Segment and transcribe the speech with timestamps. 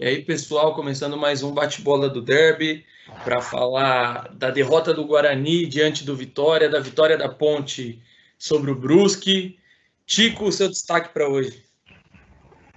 [0.00, 2.84] E aí, pessoal, começando mais um bate-bola do Derby
[3.24, 8.00] para falar da derrota do Guarani diante do Vitória, da vitória da Ponte
[8.38, 9.58] sobre o Brusque.
[10.06, 11.64] Tico, seu destaque para hoje.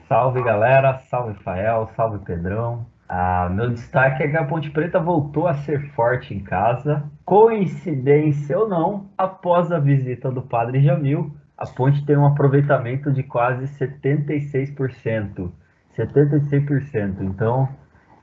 [0.07, 2.87] Salve galera, salve Fael, salve Pedrão.
[3.07, 7.03] Ah, meu destaque é que a Ponte Preta voltou a ser forte em casa.
[7.23, 13.21] Coincidência ou não, após a visita do Padre Jamil, a Ponte tem um aproveitamento de
[13.21, 15.51] quase 76%.
[15.95, 17.21] 76%.
[17.21, 17.67] Então,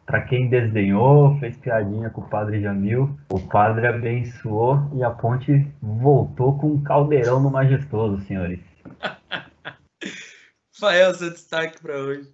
[0.07, 5.71] para quem desenhou, fez piadinha com o padre Jamil, o padre abençoou e a ponte
[5.83, 8.61] voltou com um caldeirão no majestoso, senhores.
[10.79, 12.33] Fael, seu destaque para hoje.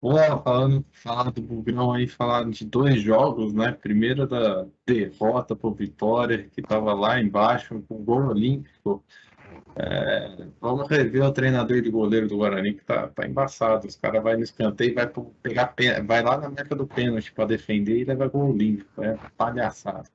[0.00, 3.72] Olá, falando, falar do Bugrão aí, falar de dois jogos, né?
[3.72, 9.04] Primeiro da derrota para Vitória, que estava lá embaixo, com gol olímpico.
[9.78, 13.86] É, vamos rever o treinador de goleiro do Guarani que tá, tá embaçado.
[13.86, 15.06] Os caras vai no escanteio vai
[15.42, 15.74] pegar
[16.04, 19.02] vai lá na meca do pênalti para defender e leva gol olímpico.
[19.02, 20.08] É palhaçada.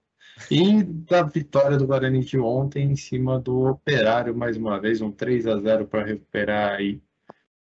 [0.49, 5.11] E da vitória do Guarani de ontem em cima do Operário, mais uma vez, um
[5.11, 6.99] 3 a 0 para recuperar aí.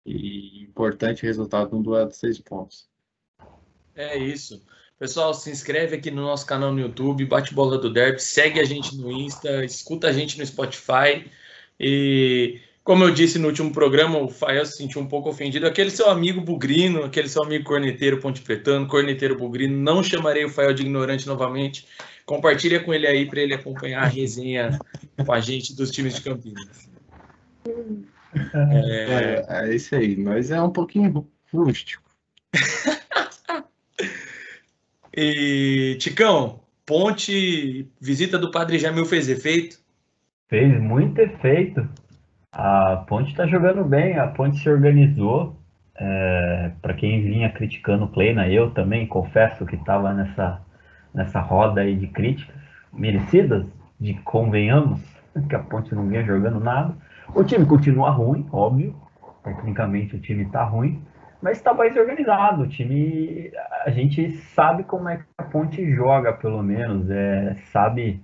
[0.06, 2.90] E importante resultado no duelo de seis pontos.
[3.96, 4.62] É isso.
[5.00, 8.64] Pessoal, se inscreve aqui no nosso canal no YouTube, bate bola do Derby, segue a
[8.66, 11.26] gente no Insta, escuta a gente no Spotify.
[11.80, 15.66] E como eu disse no último programa, o Fael se sentiu um pouco ofendido.
[15.66, 20.50] Aquele seu amigo bugrino, aquele seu amigo corneteiro ponte pretano, corneteiro bugrino, não chamarei o
[20.50, 21.88] Fael de ignorante novamente.
[22.26, 24.78] Compartilha com ele aí para ele acompanhar a resenha
[25.26, 26.88] com a gente dos times de Campinas.
[28.54, 32.04] É, é, é isso aí, mas é um pouquinho rústico.
[35.16, 39.80] e, Ticão, Ponte, visita do Padre Jamil fez efeito?
[40.48, 41.88] Fez muito efeito.
[42.52, 45.56] A Ponte está jogando bem, a Ponte se organizou.
[45.98, 50.62] É, Para quem vinha criticando o Kleina, eu também confesso que estava nessa,
[51.14, 52.56] nessa roda aí de críticas
[52.94, 53.66] merecidas,
[54.00, 55.02] de convenhamos,
[55.50, 56.96] que a Ponte não vinha jogando nada.
[57.34, 58.96] O time continua ruim, óbvio.
[59.44, 61.02] Tecnicamente o time está ruim,
[61.42, 62.64] mas está mais organizado.
[62.64, 63.52] O time,
[63.86, 67.10] a gente sabe como é que a Ponte joga, pelo menos.
[67.10, 68.22] É, sabe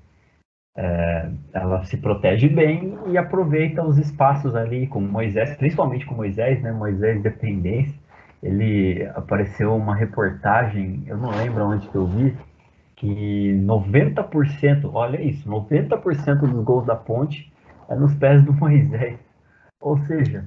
[0.76, 6.62] é, ela se protege bem e aproveita os espaços ali com Moisés, principalmente com Moisés,
[6.62, 6.72] né?
[6.72, 8.00] Moisés dependência.
[8.42, 12.36] Ele apareceu uma reportagem, eu não lembro onde que eu vi,
[12.96, 17.52] que 90%, olha isso, 90% dos gols da ponte
[17.88, 19.20] é nos pés do Moisés.
[19.80, 20.46] Ou seja,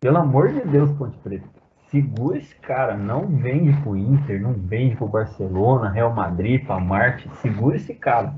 [0.00, 1.48] pelo amor de Deus, Ponte Preta,
[1.88, 7.28] segura esse cara, não vende pro Inter, não vende pro Barcelona, Real Madrid, pra Marte,
[7.40, 8.34] segura esse cara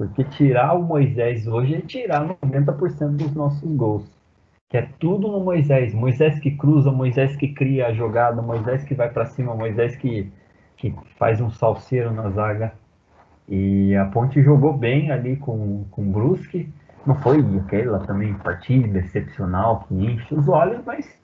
[0.00, 4.10] porque tirar o Moisés hoje é tirar 90% dos nossos gols.
[4.70, 5.92] Que é tudo no Moisés.
[5.92, 10.32] Moisés que cruza, Moisés que cria a jogada, Moisés que vai para cima, Moisés que,
[10.78, 12.72] que faz um salseiro na zaga.
[13.46, 16.66] E a Ponte jogou bem ali com, com o Brusque.
[17.04, 21.14] Não foi aquela também partida excepcional que enche os olhos, mas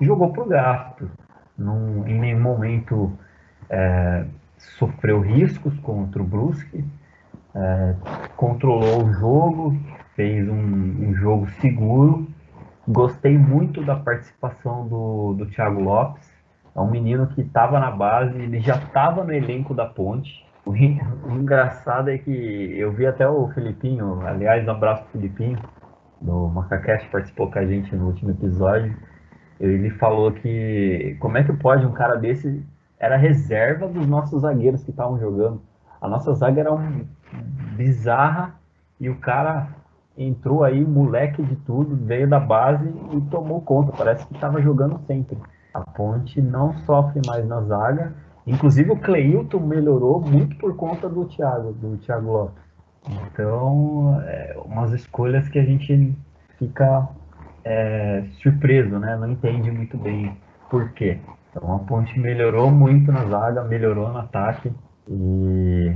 [0.00, 1.10] jogou pro gasto.
[1.58, 3.12] Não, em nenhum momento
[3.68, 4.24] é,
[4.78, 6.84] sofreu riscos contra o Brusque
[7.54, 7.94] é,
[8.36, 9.76] controlou o jogo,
[10.14, 12.26] fez um, um, jogo seguro.
[12.86, 16.28] Gostei muito da participação do, do Thiago Lopes.
[16.74, 20.44] É um menino que estava na base, ele já estava no elenco da Ponte.
[20.66, 25.58] O, engraçado é que eu vi até o Filipinho, aliás, um abraço pro Filipinho,
[26.22, 28.96] do Macacast, participou com a gente no último episódio.
[29.60, 32.64] Ele falou que como é que pode um cara desse
[32.98, 35.60] era reserva dos nossos zagueiros que estavam jogando.
[36.04, 37.06] A nossa zaga era um,
[37.76, 38.56] bizarra
[39.00, 39.68] e o cara
[40.18, 43.90] entrou aí, moleque de tudo, veio da base e tomou conta.
[43.96, 45.38] Parece que estava jogando sempre.
[45.72, 48.12] A Ponte não sofre mais na zaga.
[48.46, 52.62] Inclusive o Cleilton melhorou muito por conta do Thiago, do Thiago Lopes.
[53.08, 56.14] Então, é umas escolhas que a gente
[56.58, 57.08] fica
[57.64, 59.16] é, surpreso, né?
[59.16, 60.36] Não entende muito bem
[60.68, 61.18] por quê.
[61.50, 64.70] Então a Ponte melhorou muito na zaga, melhorou no ataque
[65.08, 65.94] e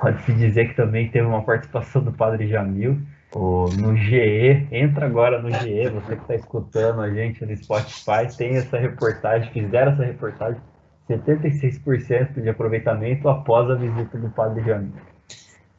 [0.00, 3.00] Pode-se dizer que também teve uma participação do Padre Jamil
[3.34, 4.66] no GE.
[4.70, 9.50] Entra agora no GE, você que está escutando a gente no Spotify, tem essa reportagem,
[9.52, 10.60] fizeram essa reportagem,
[11.08, 14.92] 76% de aproveitamento após a visita do Padre Jamil.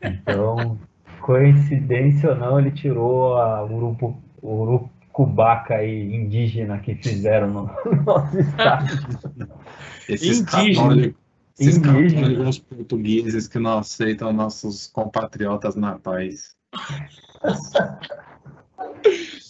[0.02, 0.78] Então,
[1.22, 8.40] coincidência ou não, ele tirou a urubu, urucubaca aí, indígena que fizeram no, no nosso
[8.40, 8.88] estado.
[10.08, 11.14] Esses indígena.
[11.60, 16.56] Esses católicos portugueses que não aceitam nossos compatriotas natais.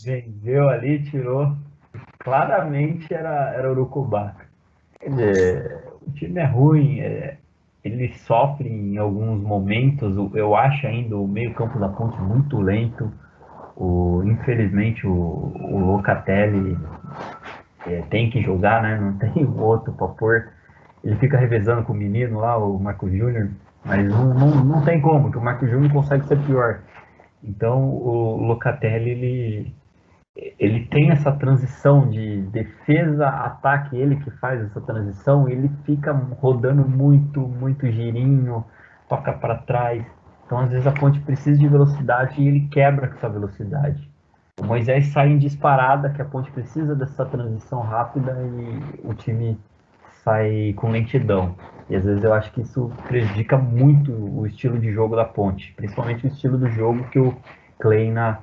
[0.03, 1.55] Vendeu ali, tirou.
[2.19, 4.47] Claramente era, era Urucubaca.
[5.05, 7.37] o time é ruim, é,
[7.83, 10.15] ele sofre em alguns momentos.
[10.33, 13.11] Eu acho ainda o meio-campo da ponte muito lento.
[13.75, 16.77] O, infelizmente, o, o Locatelli
[17.87, 18.99] é, tem que jogar, né?
[18.99, 20.49] Não tem outro para pôr.
[21.03, 23.49] Ele fica revezando com o menino lá, o Marco Júnior,
[23.83, 26.79] mas não, não, não tem como, que o Marco Júnior consegue ser pior.
[27.43, 29.75] Então, o Locatelli, ele,
[30.57, 36.87] ele tem essa transição de defesa, ataque, ele que faz essa transição, ele fica rodando
[36.87, 38.63] muito, muito girinho,
[39.09, 40.05] toca para trás.
[40.45, 44.09] Então, às vezes, a ponte precisa de velocidade e ele quebra com essa velocidade.
[44.61, 49.59] O Moisés sai em disparada, que a ponte precisa dessa transição rápida e o time
[50.23, 51.55] sai com lentidão.
[51.89, 55.73] E às vezes eu acho que isso prejudica muito o estilo de jogo da ponte,
[55.75, 57.35] principalmente o estilo do jogo que o
[57.79, 58.39] Kleina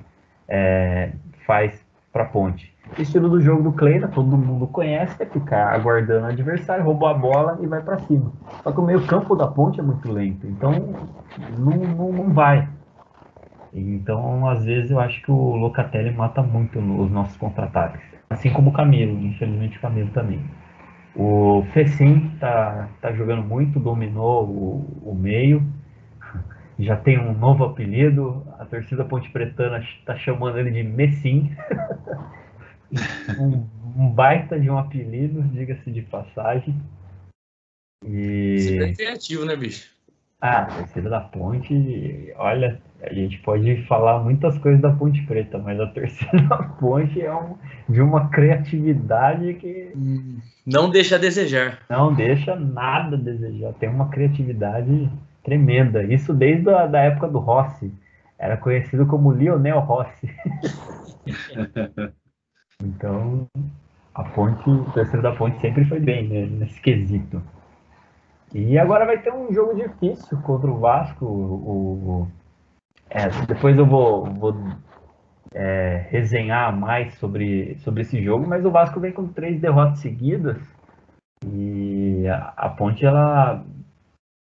[0.47, 1.11] é,
[1.45, 1.83] faz
[2.13, 2.71] para ponte.
[2.97, 7.11] O estilo do jogo do Kleina, todo mundo conhece, é ficar aguardando o adversário, roubar
[7.11, 8.31] a bola e vai para cima.
[8.63, 10.71] Só que o meio campo da ponte é muito lento, então
[11.57, 12.67] não, não, não vai.
[13.73, 18.01] Então, às vezes, eu acho que o Locatelli mata muito os nossos contra-ataques.
[18.29, 20.41] Assim como o Camilo, infelizmente o Camilo também.
[21.15, 25.61] O Fecim tá, tá jogando muito, dominou o, o meio,
[26.79, 28.45] já tem um novo apelido.
[28.57, 31.55] A torcida Ponte Pretana está chamando ele de Messim.
[33.37, 36.75] um, um, baita de um apelido, diga-se de passagem.
[38.05, 38.59] E...
[38.59, 39.91] Super criativo, né, bicho?
[40.41, 45.59] Ah, a torcida da Ponte, olha, a gente pode falar muitas coisas da Ponte Preta,
[45.59, 47.55] mas a torcida da Ponte é um,
[47.87, 49.93] de uma criatividade que.
[50.65, 51.79] Não deixa a desejar.
[51.87, 53.73] Não deixa nada a desejar.
[53.73, 55.09] Tem uma criatividade
[55.43, 56.03] tremenda.
[56.03, 57.93] Isso desde a da época do Rossi.
[58.39, 60.27] Era conhecido como Lionel Rossi.
[62.83, 63.47] então,
[64.15, 67.41] a Ponte, a torcida da Ponte sempre foi bem né, nesse quesito.
[68.53, 71.25] E agora vai ter um jogo difícil contra o Vasco.
[71.25, 72.27] O,
[73.09, 74.55] é, depois eu vou, vou
[75.53, 80.57] é, resenhar mais sobre, sobre esse jogo, mas o Vasco vem com três derrotas seguidas
[81.45, 83.63] e a, a Ponte ela,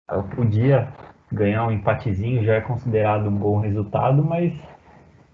[0.10, 0.88] ela podia
[1.32, 4.54] ganhar um empatezinho, já é considerado um bom resultado, mas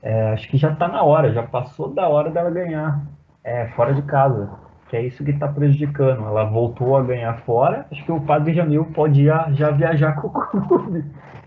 [0.01, 3.05] é, acho que já está na hora, já passou da hora dela ganhar
[3.43, 6.25] é, fora de casa que é isso que está prejudicando.
[6.25, 7.85] Ela voltou a ganhar fora.
[7.91, 11.03] Acho que o Padre Jamil pode já, já viajar com o clube.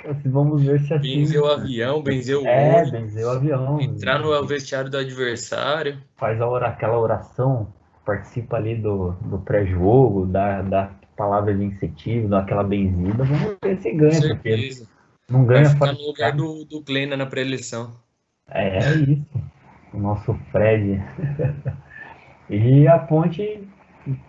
[0.08, 1.18] Assim, vamos ver se assim.
[1.18, 3.80] Benzeu o avião, benzeu o É, benzeu o avião.
[3.80, 5.98] Entrar no vestiário do adversário.
[6.16, 7.72] Faz hora, aquela oração,
[8.04, 13.24] participa ali do, do pré-jogo, da, da palavra de incentivo, daquela benzida.
[13.24, 14.70] Vamos ver se ganha, porque
[15.28, 16.82] não ganha Vai ficar no lugar do, do
[17.16, 17.92] na pré-eleição.
[18.48, 19.26] É, é isso.
[19.92, 21.00] O nosso Fred.
[22.50, 23.64] E a ponte,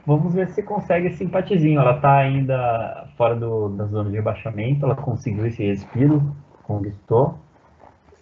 [0.05, 1.79] vamos ver se consegue esse empatezinho.
[1.79, 7.39] Ela está ainda fora do, da zona de rebaixamento, ela conseguiu esse respiro, conquistou.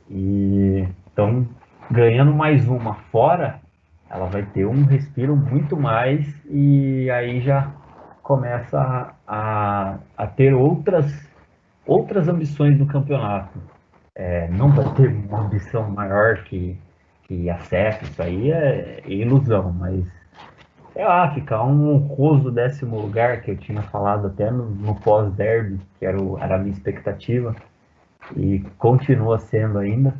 [0.09, 1.45] E então,
[1.91, 3.59] ganhando mais uma fora,
[4.09, 7.69] ela vai ter um respiro muito mais e aí já
[8.23, 11.29] começa a, a ter outras,
[11.85, 13.59] outras ambições no campeonato.
[14.15, 16.77] É, não vai ter uma ambição maior que
[17.30, 20.04] que acesso, isso aí é ilusão, mas
[20.94, 25.80] sei lá, ficar um honroso décimo lugar que eu tinha falado até no, no pós-derby,
[26.00, 27.56] que era, o, era a minha expectativa,
[28.36, 30.14] e continua sendo ainda.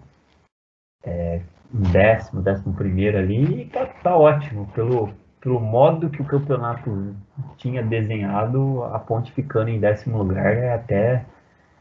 [1.04, 1.42] É,
[1.74, 5.10] um décimo, décimo primeiro ali, e tá, tá ótimo, pelo,
[5.42, 7.16] pelo modo que o campeonato
[7.58, 11.26] tinha desenhado, a ponte ficando em décimo lugar é até,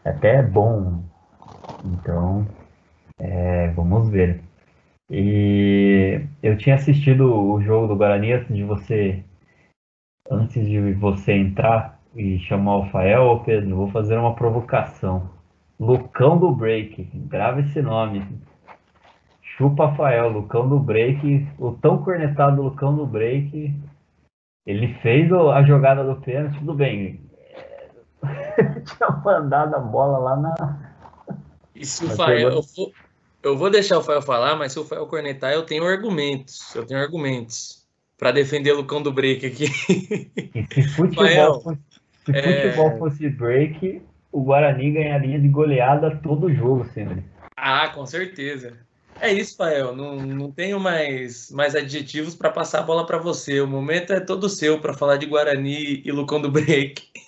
[0.05, 1.03] é até bom.
[1.85, 2.47] Então,
[3.19, 4.48] é, vamos ver.
[5.11, 9.25] E eu tinha assistido o jogo do Guarani antes de você
[10.31, 15.31] antes de você entrar e chamar o Fael, Pedro, vou fazer uma provocação.
[15.81, 18.27] Lucão do Break, grava esse nome.
[19.41, 23.75] Chupa Fael, Lucão do Break, o tão cornetado Lucão do Break,
[24.67, 27.21] ele fez a jogada do pênalti, tudo bem.
[28.85, 30.55] tinha mandado a bola lá na.
[31.75, 32.93] Isso, Fael, eu vou,
[33.42, 36.75] eu vou deixar o Fael falar, mas se o Fael cornetar, eu tenho argumentos.
[36.75, 39.68] Eu tenho argumentos para defender o Lucão do break aqui.
[40.75, 41.78] Se futebol, Fael, fosse,
[42.26, 42.62] se é...
[42.62, 44.02] futebol fosse break,
[44.33, 47.23] o Guarani ganharia de goleada todo jogo, sempre.
[47.57, 48.76] Ah, com certeza.
[49.21, 49.95] É isso, Fael.
[49.95, 53.61] Não, não tenho mais, mais adjetivos para passar a bola para você.
[53.61, 57.02] O momento é todo seu para falar de Guarani e Lucão do Break.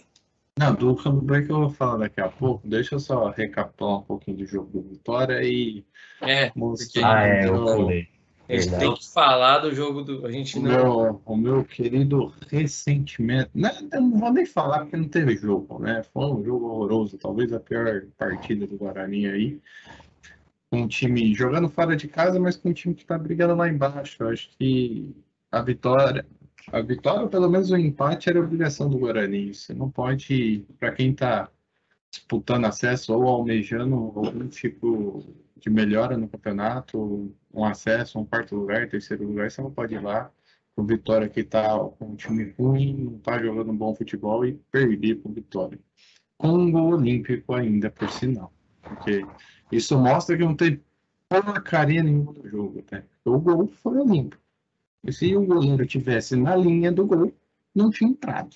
[0.58, 2.66] Não, do Break eu vou falar daqui a pouco.
[2.68, 5.84] Deixa eu só recapitular um pouquinho do jogo do Vitória e
[6.20, 7.18] é, mostrar.
[7.18, 8.08] Ah, é, eu pulei.
[8.48, 10.26] A gente tem que falar do jogo do.
[10.26, 10.70] A gente O não.
[10.70, 13.50] meu, o meu querido ressentimento.
[13.54, 16.02] Né, eu não vou nem falar porque não teve jogo, né?
[16.12, 19.60] Foi um jogo horroroso, talvez a pior partida do Guarani aí.
[20.72, 24.16] Um time jogando fora de casa, mas com um time que tá brigando lá embaixo.
[24.20, 25.14] Eu acho que
[25.50, 26.26] a vitória,
[26.72, 29.54] a vitória, pelo menos o empate, era a obrigação do Guarani.
[29.54, 31.50] Você não pode, para quem tá
[32.10, 35.24] disputando acesso ou almejando algum tipo
[35.56, 40.02] de melhora no campeonato, um acesso, um quarto lugar, terceiro lugar, você não pode ir
[40.02, 40.30] lá
[40.74, 44.54] com Vitória que tá com um time ruim, não tá jogando um bom futebol e
[44.70, 45.78] perder com Vitória.
[46.38, 48.52] Com um gol olímpico ainda, por sinal.
[48.82, 49.24] Porque
[49.70, 50.80] isso mostra que não tem
[51.28, 53.04] porcaria nenhuma do jogo, né?
[53.24, 54.42] O gol foi olímpico.
[55.04, 57.32] E se o goleiro tivesse na linha do gol,
[57.74, 58.54] não tinha entrado.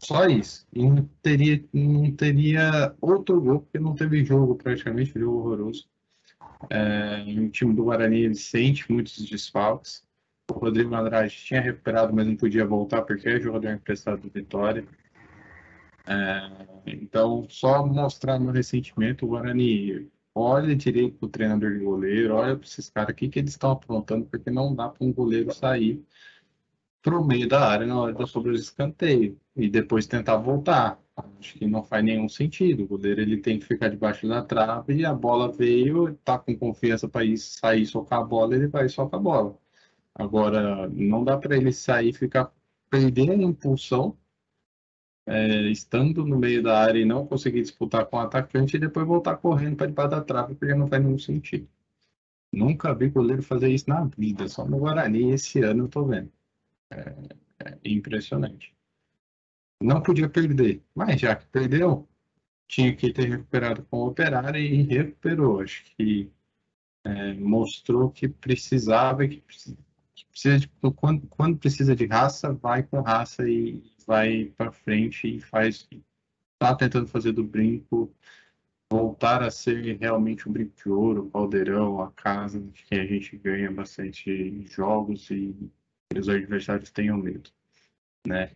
[0.00, 0.66] Só isso.
[0.72, 5.88] E não teria, não teria outro gol, porque não teve jogo praticamente, jogo horroroso.
[6.70, 10.06] É, o time do Guarani ele sente muitos desfalques.
[10.50, 14.84] O Rodrigo Andrade tinha recuperado, mas não podia voltar porque é jogador emprestado do Vitória.
[16.06, 22.34] É, então, só mostrar no ressentimento, o Guarani olha direito para o treinador de goleiro,
[22.34, 25.52] olha para esses caras aqui que eles estão aprontando, porque não dá para um goleiro
[25.54, 26.04] sair
[27.02, 31.00] para o meio da área na hora da sobre o escanteio e depois tentar voltar.
[31.16, 32.84] Acho que não faz nenhum sentido.
[32.84, 36.56] O goleiro ele tem que ficar debaixo da trave e a bola veio, tá com
[36.56, 39.58] confiança para ir sair socar a bola, ele vai e soca a bola.
[40.14, 42.52] Agora, não dá para ele sair e ficar
[42.90, 44.16] perdendo a impulsão,
[45.28, 49.06] é, estando no meio da área e não conseguir disputar com o atacante e depois
[49.06, 51.68] voltar correndo para debaixo da trave, porque não faz nenhum sentido.
[52.52, 56.32] Nunca vi goleiro fazer isso na vida, só no Guarani esse ano eu tô vendo.
[56.90, 57.14] É,
[57.66, 58.74] é impressionante.
[59.82, 62.08] Não podia perder, mas já que perdeu,
[62.66, 65.60] tinha que ter recuperado com o Operário e recuperou.
[65.60, 66.32] Acho que
[67.04, 69.76] é, mostrou que precisava que precisa,
[70.14, 75.36] que precisa de, quando, quando precisa de raça, vai com raça e vai para frente
[75.36, 75.86] e faz.
[76.58, 78.12] Tá tentando fazer do brinco
[78.90, 83.04] voltar a ser realmente um brinco de ouro, o caldeirão, a casa de que a
[83.06, 85.54] gente ganha bastante jogos e
[86.16, 87.50] os adversários tenham medo,
[88.26, 88.50] né?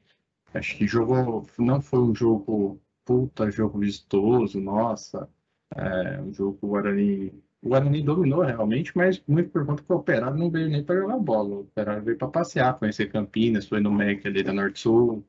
[0.54, 5.28] Acho que jogou, não foi um jogo puta, jogo vistoso, nossa,
[5.76, 7.32] é, um jogo Guarani,
[7.62, 11.00] o Guarani dominou realmente, mas muito por conta que o Operário não veio nem para
[11.00, 14.80] jogar bola, o Operário veio para passear, conhecer Campinas, foi no MEC ali da Norte
[14.80, 15.24] Sul,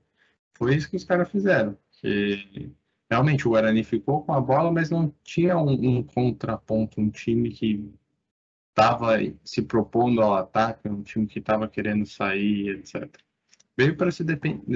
[0.55, 1.77] foi isso que os caras fizeram.
[2.03, 2.72] E,
[3.10, 7.51] realmente o Guarani ficou com a bola, mas não tinha um, um contraponto, um time
[7.51, 7.93] que
[8.69, 13.07] estava se propondo ao ataque, um time que estava querendo sair, etc.
[13.77, 14.24] Veio para se,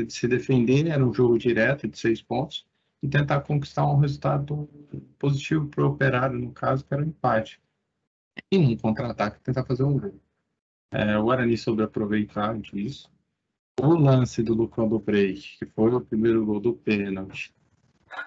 [0.10, 2.66] se, defender, era um jogo direto de seis pontos,
[3.02, 4.68] e tentar conquistar um resultado
[5.20, 7.62] positivo para o operário, no caso, que era o um empate.
[8.52, 10.20] E num contra-ataque, tentar fazer um gol.
[10.92, 13.12] É, o Guarani soube aproveitar disso.
[13.80, 17.54] O lance do Lucão do Break, que foi o primeiro gol do pênalti,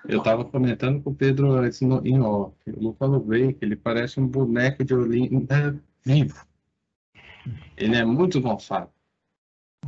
[0.09, 2.55] eu estava comentando com o Pedro antes no, em off.
[2.69, 6.47] O Lucas Break, ele parece um boneco de Olinda vivo.
[7.77, 8.91] Ele é muito gonçado.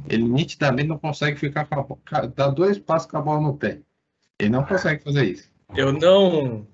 [0.08, 3.80] Ele nitidamente não consegue ficar com a dar dois passos com a bola no pé.
[4.38, 5.50] Ele não consegue fazer isso.
[5.74, 6.66] Eu não.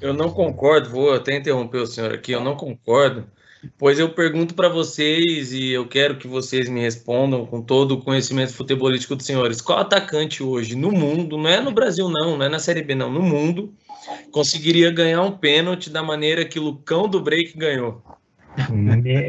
[0.00, 3.30] Eu não concordo, vou até interromper o senhor aqui, eu não concordo,
[3.78, 8.02] pois eu pergunto para vocês e eu quero que vocês me respondam com todo o
[8.02, 9.60] conhecimento futebolístico dos senhores.
[9.60, 12.94] Qual atacante hoje no mundo, não é no Brasil não, não é na Série B
[12.94, 13.72] não, no mundo,
[14.30, 18.02] conseguiria ganhar um pênalti da maneira que o Lucão do Break ganhou?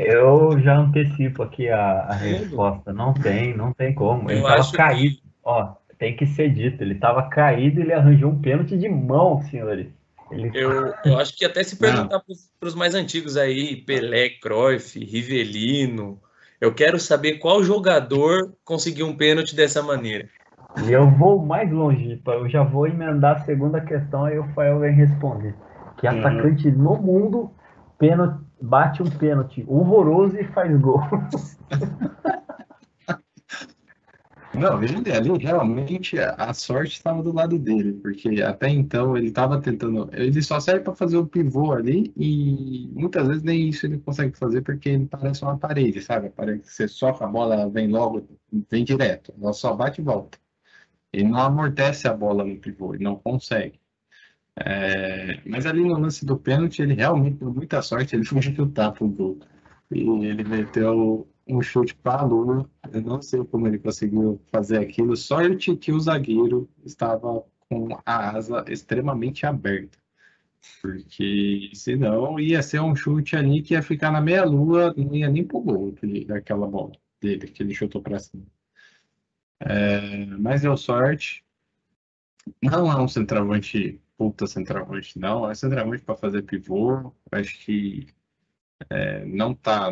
[0.08, 2.92] Eu já antecipo aqui a, a resposta.
[2.92, 4.30] Não tem, não tem como.
[4.32, 5.16] Ele estava caído.
[5.16, 5.24] Que...
[5.44, 6.82] Ó, tem que ser dito.
[6.82, 9.88] Ele estava caído e ele arranjou um pênalti de mão, senhores.
[10.54, 16.20] Eu, eu acho que até se perguntar para os mais antigos aí, Pelé, Cruyff, Rivelino,
[16.60, 20.30] eu quero saber qual jogador conseguiu um pênalti dessa maneira.
[20.86, 24.80] E eu vou mais longe, eu já vou emendar a segunda questão e o Fael
[24.80, 25.54] vem responder.
[25.98, 26.20] Que uhum.
[26.20, 27.52] atacante no mundo
[27.98, 31.02] pênalti, bate um pênalti horroroso e faz gol.
[34.54, 40.10] Não, ali realmente a sorte estava do lado dele, porque até então ele estava tentando.
[40.12, 44.38] Ele só serve para fazer o pivô ali e muitas vezes nem isso ele consegue
[44.38, 46.30] fazer porque ele parece uma parede, sabe?
[46.30, 48.28] Parece que você soca a bola, vem logo,
[48.70, 50.38] vem direto, ela só bate e volta.
[51.14, 53.80] Ele não amortece a bola no pivô, ele não consegue.
[54.56, 58.92] É, mas ali no lance do pênalti, ele realmente deu muita sorte, ele foi chutar
[58.92, 59.40] pro gol.
[59.92, 62.70] E ele meteu um chute para a lua.
[62.92, 65.16] Eu não sei como ele conseguiu fazer aquilo.
[65.16, 69.98] Sorte que o zagueiro estava com a asa extremamente aberta.
[70.82, 75.46] Porque senão ia ser um chute ali que ia ficar na meia-lua, não ia nem
[75.46, 75.96] pro gol
[76.28, 78.46] daquela bola dele, que ele chutou para cima.
[79.60, 81.44] É, mas deu sorte.
[82.62, 85.50] Não é um centroavante, puta centroavante, não.
[85.50, 87.14] É centroavante para fazer pivô.
[87.32, 88.08] Acho que
[88.90, 89.92] é, não está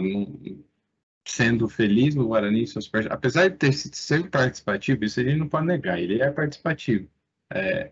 [1.28, 2.68] sendo feliz no Guarani.
[2.68, 6.00] Seus, apesar de ter sido participativo, isso ele não pode negar.
[6.00, 7.10] Ele é participativo.
[7.52, 7.92] É,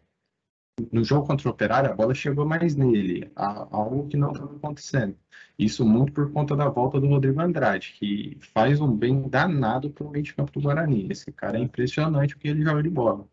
[0.91, 5.17] no jogo contra o Operário, a bola chegou mais nele, algo que não estava acontecendo.
[5.57, 10.05] Isso muito por conta da volta do Rodrigo Andrade, que faz um bem danado para
[10.05, 11.07] o meio de campo do Guarani.
[11.09, 13.27] Esse cara é impressionante o que ele joga de bola.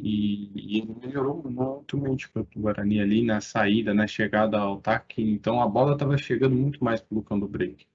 [0.00, 4.06] E, e ele melhorou muito o meio de campo do Guarani ali na saída, na
[4.06, 5.22] chegada ao ataque.
[5.22, 7.86] Então a bola estava chegando muito mais para o Lucão do Break.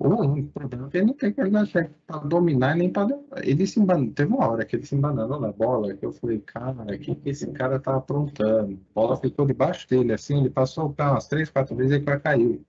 [0.00, 1.72] O ele não tem qualidade
[2.06, 3.18] para dominar nem para.
[3.42, 3.84] Ele se.
[4.14, 7.16] Teve uma hora que ele se embanando na bola, que eu falei, cara, o que,
[7.16, 8.74] que esse cara tá aprontando?
[8.90, 11.96] A bola ficou debaixo dele, assim, ele passou o pé umas três, quatro vezes e
[11.96, 12.64] ele caiu.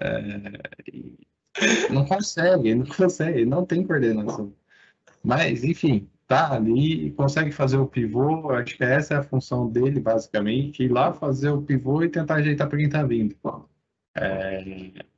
[0.00, 1.92] É...
[1.92, 4.54] Não consegue, não consegue, não tem coordenação.
[5.22, 10.00] Mas, enfim, tá ali, consegue fazer o pivô, acho que essa é a função dele,
[10.00, 13.36] basicamente, ir lá fazer o pivô e tentar ajeitar para quem tá vindo.
[14.14, 15.17] É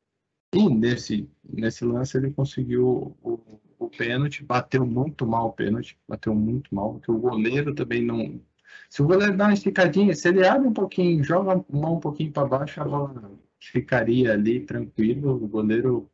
[0.53, 3.41] nesse, nesse lance ele conseguiu o,
[3.79, 8.41] o pênalti, bateu muito mal o pênalti, bateu muito mal, porque o goleiro também não.
[8.89, 12.33] Se o goleiro dá uma esticadinha, se ele abre um pouquinho, joga mão um pouquinho
[12.33, 15.35] para baixo, a bola ficaria ali tranquilo.
[15.43, 16.11] O goleiro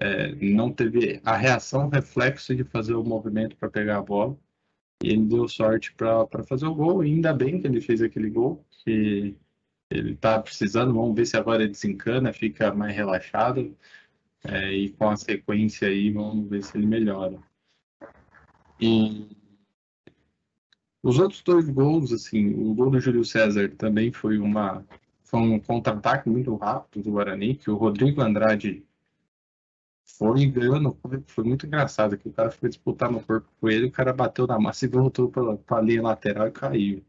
[0.00, 4.36] é, não teve a reação, o reflexo de fazer o movimento para pegar a bola.
[5.02, 8.30] E ele deu sorte para fazer o gol, e ainda bem que ele fez aquele
[8.30, 9.36] gol, que
[9.90, 13.76] ele está precisando, vamos ver se agora ele desencana, fica mais relaxado.
[14.44, 17.38] É, e com a sequência aí, vamos ver se ele melhora.
[18.80, 19.28] E
[21.02, 24.84] os outros dois gols, assim, o gol do Júlio César também foi uma
[25.24, 28.86] foi um contra-ataque muito rápido do Guarani, que o Rodrigo Andrade
[30.04, 30.52] foi
[31.02, 31.24] corpo.
[31.26, 34.46] Foi muito engraçado, que o cara foi disputar no corpo com ele, o cara bateu
[34.46, 37.04] na massa e voltou para a linha lateral e caiu.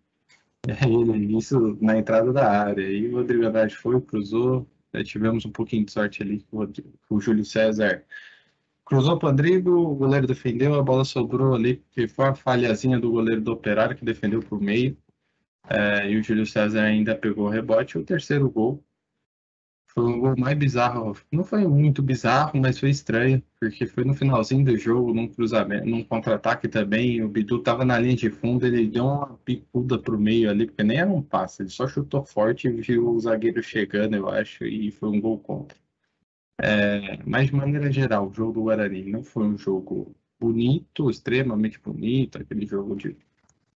[1.37, 2.85] Isso na entrada da área.
[2.85, 4.67] Aí o Rodrigo Andrade foi, cruzou.
[5.03, 6.67] tivemos um pouquinho de sorte ali com
[7.09, 8.03] o Júlio César.
[8.85, 12.97] Cruzou para o Rodrigo, o goleiro defendeu, a bola sobrou ali, que foi a falhazinha
[12.97, 14.97] do goleiro do Operário que defendeu para o meio.
[15.69, 17.97] É, e o Júlio César ainda pegou o rebote.
[17.97, 18.83] O terceiro gol
[19.97, 21.17] foi o gol mais bizarro.
[21.31, 25.87] Não foi muito bizarro, mas foi estranho, porque foi no finalzinho do jogo, num cruzamento,
[25.87, 27.23] num contra-ataque também.
[27.23, 30.83] O Bidu tava na linha de fundo, ele deu uma picuda pro meio ali, porque
[30.83, 34.65] nem era um passe, ele só chutou forte e viu o zagueiro chegando, eu acho,
[34.65, 35.75] e foi um gol contra.
[36.61, 41.79] É, mas de maneira geral, o jogo do Guarani não foi um jogo bonito, extremamente
[41.79, 43.17] bonito, aquele jogo de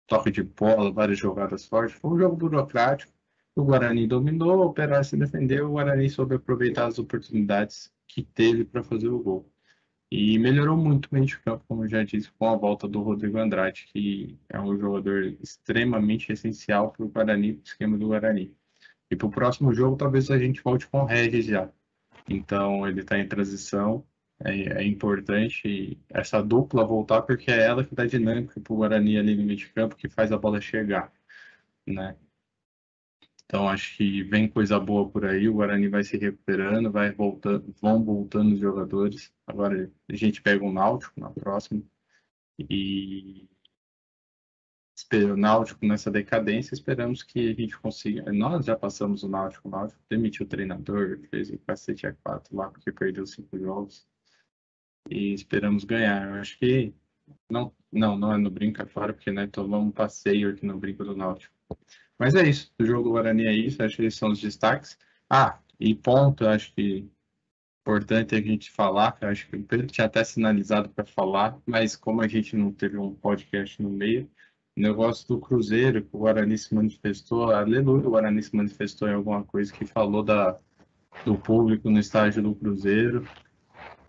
[0.06, 1.96] toque de bola, várias jogadas fortes.
[1.98, 3.19] Foi um jogo burocrático
[3.60, 8.66] o Guarani dominou, o Operário se defendeu, o Guarani soube aproveitar as oportunidades que teve
[8.66, 9.52] para fazer o gol.
[10.12, 13.02] E melhorou muito o meio de campo, como eu já disse, com a volta do
[13.02, 18.08] Rodrigo Andrade, que é um jogador extremamente essencial para o Guarani, para o esquema do
[18.08, 18.56] Guarani.
[19.12, 21.70] E para o próximo jogo, talvez a gente volte com o Regis já.
[22.28, 24.06] Então, ele está em transição,
[24.44, 29.18] é, é, importante essa dupla voltar, porque é ela que dá dinâmica para o Guarani
[29.18, 31.12] ali no meio de campo, que faz a bola chegar.
[31.86, 32.16] Né?
[33.50, 37.74] Então acho que vem coisa boa por aí, o Guarani vai se recuperando, vai voltando,
[37.82, 39.34] vão voltando os jogadores.
[39.48, 41.82] Agora a gente pega o Náutico na próxima
[42.60, 43.50] e
[45.14, 48.32] o Náutico nessa decadência, esperamos que a gente consiga.
[48.32, 52.56] Nós já passamos o Náutico, o Náutico demitiu o treinador, fez o cacete a quatro
[52.56, 54.08] lá porque perdeu cinco jogos
[55.10, 56.28] e esperamos ganhar.
[56.28, 56.94] Eu acho que
[57.50, 61.04] não, não, não é no brinco, fora, porque né, tomamos um passeio aqui no brinco
[61.04, 61.56] do Náutico.
[62.20, 62.72] Mas é isso.
[62.80, 63.82] O jogo do Guarani é isso.
[63.82, 64.98] Acho que esses são os destaques.
[65.30, 67.10] Ah, e ponto, acho que
[67.82, 69.18] importante a gente falar.
[69.22, 72.98] Acho que o Pedro tinha até sinalizado para falar, mas como a gente não teve
[72.98, 74.30] um podcast no meio,
[74.78, 79.14] o negócio do Cruzeiro, que o Guarani se manifestou, aleluia, o Guarani se manifestou em
[79.14, 80.60] alguma coisa que falou da,
[81.26, 83.28] do público no estádio do Cruzeiro,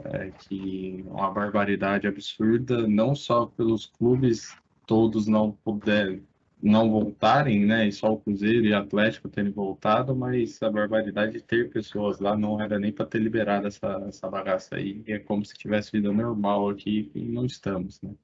[0.04, 6.22] é, que uma barbaridade absurda, não só pelos clubes todos não puderem
[6.62, 7.88] não voltarem, né?
[7.88, 12.20] E só o Cruzeiro e o Atlético terem voltado, mas a barbaridade de ter pessoas
[12.20, 15.02] lá não era nem para ter liberado essa, essa bagaça aí.
[15.06, 18.14] É como se tivesse vida normal aqui e não estamos, né?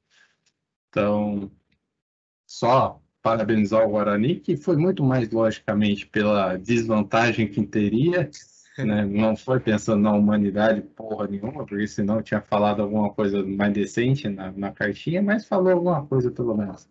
[0.91, 1.51] Então,
[2.47, 8.31] só parabenizar o Guarani, que foi muito mais logicamente pela desvantagem que teria,
[8.79, 9.05] né?
[9.05, 14.29] Não foi pensando na humanidade porra nenhuma, porque senão tinha falado alguma coisa mais decente
[14.29, 16.89] na, na cartinha, mas falou alguma coisa pelo menos.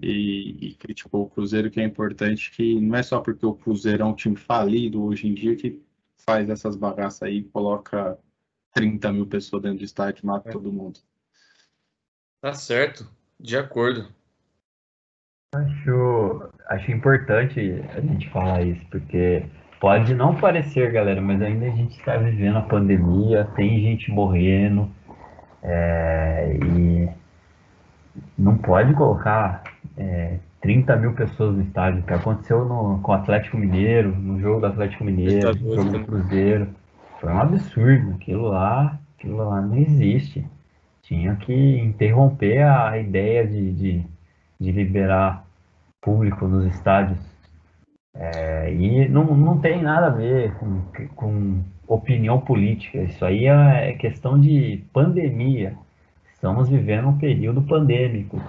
[0.00, 4.02] E, e, criticou o Cruzeiro, que é importante, que não é só porque o Cruzeiro
[4.02, 5.82] é um time falido hoje em dia que
[6.16, 8.18] faz essas bagaças aí, coloca
[8.72, 10.52] 30 mil pessoas dentro do estádio e mata é.
[10.52, 11.00] todo mundo.
[12.40, 13.06] Tá certo,
[13.38, 14.08] de acordo.
[15.54, 19.44] Acho, acho importante a gente falar isso, porque
[19.78, 24.90] pode não parecer, galera, mas ainda a gente está vivendo a pandemia, tem gente morrendo,
[25.62, 27.08] é, e
[28.38, 29.62] não pode colocar
[29.96, 34.60] é, 30 mil pessoas no estádio, que aconteceu no, com o Atlético Mineiro, no jogo
[34.60, 36.68] do Atlético Mineiro, no jogo do Cruzeiro.
[37.20, 38.14] Foi um absurdo.
[38.14, 40.46] Aquilo lá, aquilo lá não existe.
[41.02, 44.06] Tinha que interromper a ideia de, de,
[44.60, 45.44] de liberar
[46.00, 47.18] público nos estádios.
[48.14, 50.82] É, e não, não tem nada a ver com,
[51.14, 52.98] com opinião política.
[52.98, 55.74] Isso aí é, é questão de pandemia.
[56.34, 58.40] Estamos vivendo um período pandêmico.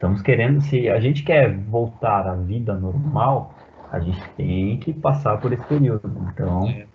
[0.00, 3.52] Estamos querendo, se a gente quer voltar à vida normal,
[3.92, 6.10] a gente tem que passar por esse período.
[6.32, 6.86] Então, é.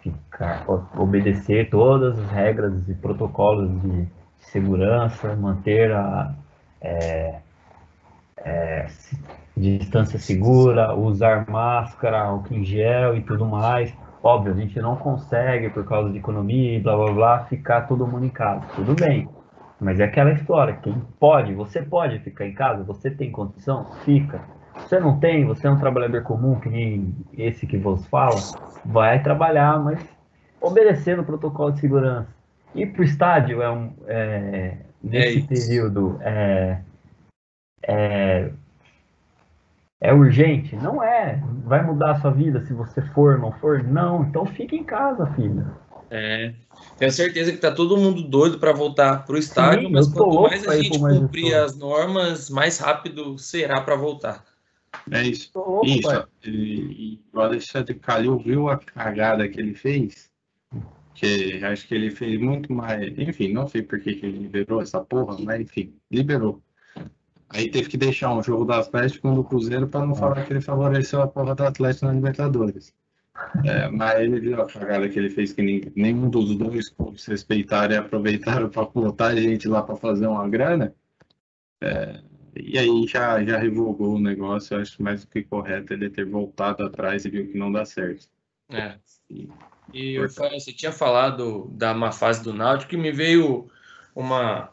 [0.00, 0.64] ficar,
[0.96, 6.34] obedecer todas as regras e protocolos de segurança, manter a
[6.80, 7.34] é,
[8.38, 8.86] é,
[9.54, 13.94] distância segura, usar máscara, álcool em gel e tudo mais.
[14.22, 18.06] Óbvio, a gente não consegue, por causa de economia e blá blá blá, ficar todo
[18.06, 18.64] mundo em casa.
[18.74, 19.28] Tudo bem.
[19.84, 24.40] Mas é aquela história, quem pode, você pode ficar em casa, você tem condição, fica.
[24.76, 28.40] Você não tem, você é um trabalhador comum, que nem esse que vos fala,
[28.82, 30.00] vai trabalhar, mas
[30.58, 32.34] obedecendo o protocolo de segurança.
[32.74, 33.92] Ir para o estádio é um.
[34.06, 36.78] É, nesse é período é,
[37.86, 38.50] é,
[40.00, 40.74] é urgente?
[40.76, 41.42] Não é.
[41.62, 43.84] Vai mudar a sua vida se você for ou não for?
[43.84, 44.24] Não.
[44.24, 45.66] Então fique em casa, filha.
[46.16, 46.54] É.
[46.96, 50.42] Tenho certeza que tá todo mundo doido para voltar para o estádio, Sim, mas quanto
[50.42, 54.44] mais a gente cumprir as normas, mais rápido será para voltar.
[55.10, 55.50] É isso.
[55.52, 56.28] Louco, isso.
[56.44, 60.30] E, e, o Alexandre Calil viu a cagada que ele fez,
[61.14, 63.12] que acho que ele fez muito mais.
[63.18, 66.62] Enfim, não sei por que ele liberou essa porra, mas enfim, liberou.
[67.48, 70.60] Aí teve que deixar um jogo do Atlético no Cruzeiro para não falar que ele
[70.60, 72.94] favoreceu a porra do Atlético na Libertadores.
[73.64, 77.26] É, mas ele viu a cagada que ele fez que nem, nenhum dos dois clubes
[77.26, 80.94] respeitaram e aproveitaram para botar gente lá para fazer uma grana.
[81.82, 82.20] É,
[82.56, 84.76] e aí já, já revogou o negócio.
[84.76, 87.84] Eu acho mais do que correto ele ter voltado atrás e viu que não dá
[87.84, 88.28] certo.
[88.70, 88.96] É.
[89.28, 89.48] E,
[89.92, 93.68] e você tinha falado da má fase do Náutico e me veio
[94.14, 94.70] uma,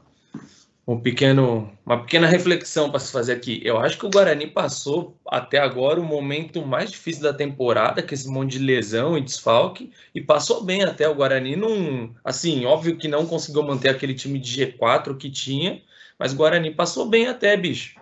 [0.91, 3.61] um pequeno, uma pequena reflexão para se fazer aqui.
[3.63, 8.13] Eu acho que o Guarani passou até agora o momento mais difícil da temporada, que
[8.13, 12.97] esse monte de lesão e desfalque, e passou bem até o Guarani não, assim, óbvio
[12.97, 15.81] que não conseguiu manter aquele time de G4 que tinha,
[16.19, 17.99] mas o Guarani passou bem até, bicho.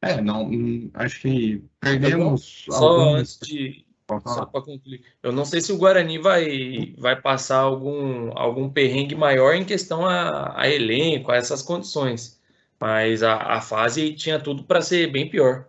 [0.00, 0.50] É, não,
[0.94, 2.66] acho que perdemos.
[2.68, 3.20] Só alguns...
[3.20, 3.86] antes de,
[4.22, 5.02] só para concluir.
[5.22, 10.06] Eu não sei se o Guarani vai, vai passar algum, algum perrengue maior em questão
[10.06, 12.40] a, a elenco, a essas condições.
[12.78, 15.68] Mas a, a fase tinha tudo para ser bem pior.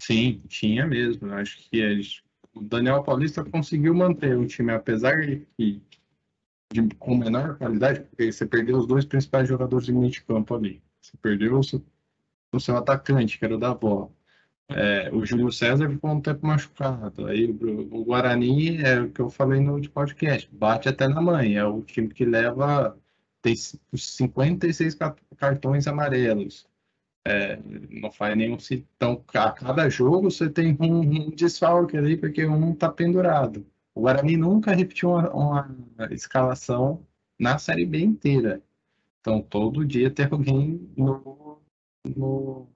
[0.00, 1.28] Sim, tinha mesmo.
[1.28, 2.22] Eu acho que eles,
[2.54, 5.80] o Daniel Paulista conseguiu manter o time, apesar de, de
[6.98, 10.82] com menor qualidade, porque você perdeu os dois principais jogadores de meio de campo ali.
[11.00, 11.82] Você perdeu o seu,
[12.52, 14.10] o seu atacante, que era o da bola.
[14.76, 17.26] É, o Júlio César ficou um tempo machucado.
[17.26, 21.20] Aí o, o, Guarani é o que eu falei no último podcast, bate até na
[21.20, 21.56] mãe.
[21.56, 22.96] É o time que leva
[23.42, 24.96] tem 56
[25.36, 26.68] cartões amarelos.
[27.26, 27.58] É,
[27.90, 28.56] não faz nenhum
[28.96, 33.66] então a cada jogo você tem um, um desfalque ali porque um está pendurado.
[33.94, 35.76] O Guarani nunca repetiu uma, uma,
[36.12, 37.04] escalação
[37.38, 38.62] na série B inteira.
[39.20, 41.60] Então todo dia tem alguém no,
[42.16, 42.66] no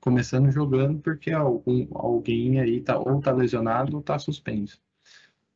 [0.00, 4.80] começando jogando porque algum, alguém aí tá, ou tá lesionado ou tá suspenso.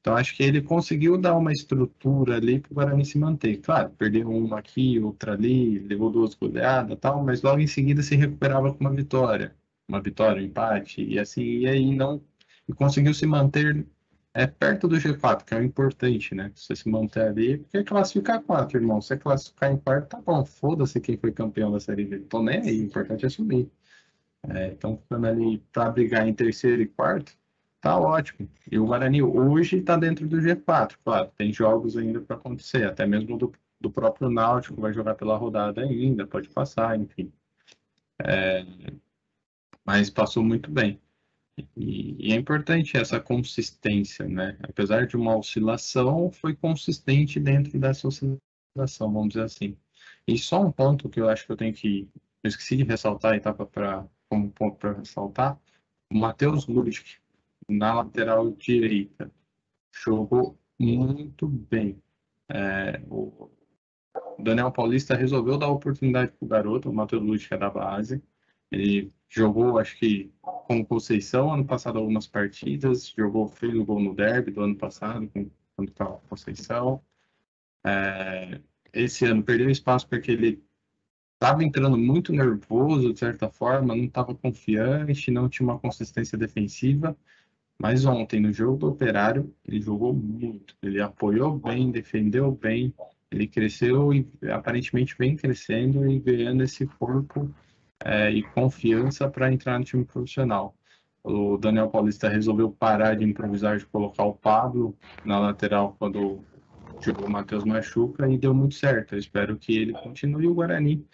[0.00, 3.56] Então acho que ele conseguiu dar uma estrutura ali para o Guarani se manter.
[3.58, 8.14] Claro, perdeu uma aqui, outra ali, levou duas goleadas tal, mas logo em seguida se
[8.14, 9.56] recuperava com uma vitória.
[9.88, 12.22] Uma vitória, um empate, e assim, e aí não.
[12.68, 13.86] E conseguiu se manter
[14.36, 16.52] é, perto do G4, que é o importante, né?
[16.54, 19.00] Você se manter ali, porque classificar quatro, irmão.
[19.00, 22.18] Você classificar em quarto, tá bom, foda-se quem foi campeão da Série B.
[22.20, 23.70] Tô nem aí, o importante é subir.
[24.44, 27.36] Estão é, ficando ali para brigar em terceiro e quarto,
[27.80, 28.48] tá ótimo.
[28.70, 33.06] E o Guarani hoje está dentro do G4, claro, tem jogos ainda para acontecer, até
[33.06, 37.32] mesmo do, do próprio Náutico vai jogar pela rodada ainda, pode passar, enfim.
[38.24, 38.64] É,
[39.84, 41.00] mas passou muito bem.
[41.76, 44.58] E, e, é importante essa consistência, né?
[44.62, 49.76] Apesar de uma oscilação, foi consistente dentro dessa oscilação, vamos dizer assim.
[50.26, 52.08] E só um ponto que eu acho que eu tenho que.
[52.42, 55.58] Eu esqueci de ressaltar e estava para como ponto para ressaltar,
[56.10, 57.18] o Matheus Ludic,
[57.68, 59.30] na lateral direita,
[59.92, 62.00] jogou muito bem.
[62.48, 63.50] É, o
[64.38, 68.22] Daniel Paulista resolveu dar oportunidade para o garoto, o Matheus Ludic é da base.
[68.70, 74.14] Ele jogou, acho que, com Conceição ano passado algumas partidas, jogou, fez o gol no
[74.14, 77.02] derby do ano passado, com, quando estava Conceição.
[77.84, 78.60] É,
[78.92, 80.65] esse ano perdeu espaço porque ele
[81.36, 87.16] estava entrando muito nervoso, de certa forma, não estava confiante, não tinha uma consistência defensiva.
[87.78, 90.74] Mas ontem, no jogo do Operário, ele jogou muito.
[90.82, 92.94] Ele apoiou bem, defendeu bem,
[93.30, 97.50] ele cresceu e aparentemente vem crescendo e ganhando esse corpo
[98.04, 100.74] é, e confiança para entrar no time profissional.
[101.22, 106.40] O Daniel Paulista resolveu parar de improvisar, de colocar o Pablo na lateral quando
[107.24, 109.14] o Matheus Machuca e deu muito certo.
[109.14, 111.04] Eu espero que ele continue o Guarani.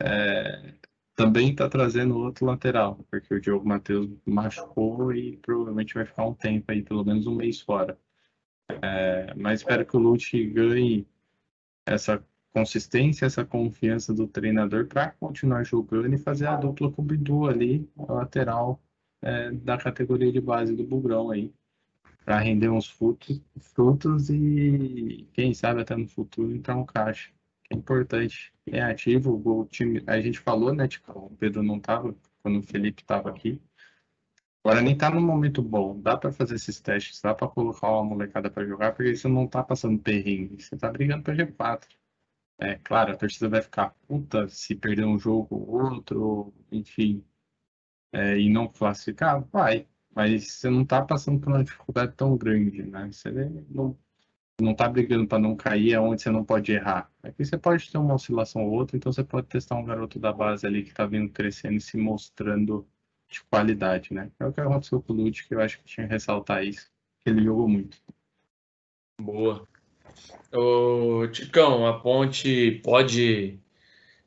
[0.00, 0.74] É,
[1.14, 6.34] também está trazendo outro lateral, porque o Diogo Matheus machucou e provavelmente vai ficar um
[6.34, 7.98] tempo aí, pelo menos um mês fora.
[8.82, 11.06] É, mas espero que o Lute ganhe
[11.86, 17.04] essa consistência, essa confiança do treinador para continuar jogando e fazer a dupla com o
[17.04, 18.80] Bidu ali, a lateral
[19.20, 21.52] é, da categoria de base do Bugrão aí,
[22.24, 27.30] para render uns frutos, frutos e quem sabe até no futuro entrar um caixa
[27.72, 29.40] importante, é ativo.
[29.44, 33.30] O time, a gente falou, né, tipo, o Pedro não estava quando o Felipe estava
[33.30, 33.60] aqui.
[34.64, 36.00] Agora nem está no momento bom.
[36.00, 39.44] Dá para fazer esses testes, dá para colocar uma molecada para jogar, porque você não
[39.44, 41.88] está passando perrengue, você está brigando para G4.
[42.58, 47.24] É claro, a torcida vai ficar puta se perder um jogo ou outro, enfim,
[48.12, 49.88] é, e não classificar, vai.
[50.14, 53.10] Mas você não está passando por uma dificuldade tão grande, né?
[53.12, 53.30] Você
[53.70, 53.98] não
[54.62, 57.10] não tá brigando para não cair, é onde você não pode errar.
[57.22, 60.32] Aqui você pode ter uma oscilação ou outra, então você pode testar um garoto da
[60.32, 62.86] base ali que está vindo crescendo e se mostrando
[63.28, 64.30] de qualidade, né?
[64.38, 66.90] É o que aconteceu com o Lute, que eu acho que tinha que ressaltar isso,
[67.20, 67.96] que ele jogou muito.
[69.20, 69.66] Boa.
[70.52, 73.58] Ô, Ticão, a Ponte pode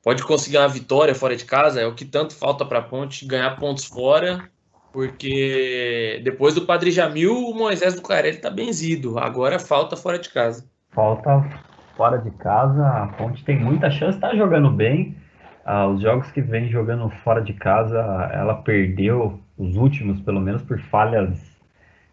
[0.02, 3.26] pode conseguir uma vitória fora de casa, é o que tanto falta para a Ponte
[3.26, 4.52] ganhar pontos fora
[4.96, 9.20] porque depois do Padre Jamil, o Moisés do Carelli tá benzido.
[9.20, 10.66] Agora falta fora de casa.
[10.92, 11.46] Falta
[11.98, 12.88] fora de casa.
[12.88, 15.18] A Ponte tem muita chance, tá jogando bem.
[15.66, 18.00] Ah, os jogos que vem jogando fora de casa,
[18.32, 21.38] ela perdeu os últimos, pelo menos por falhas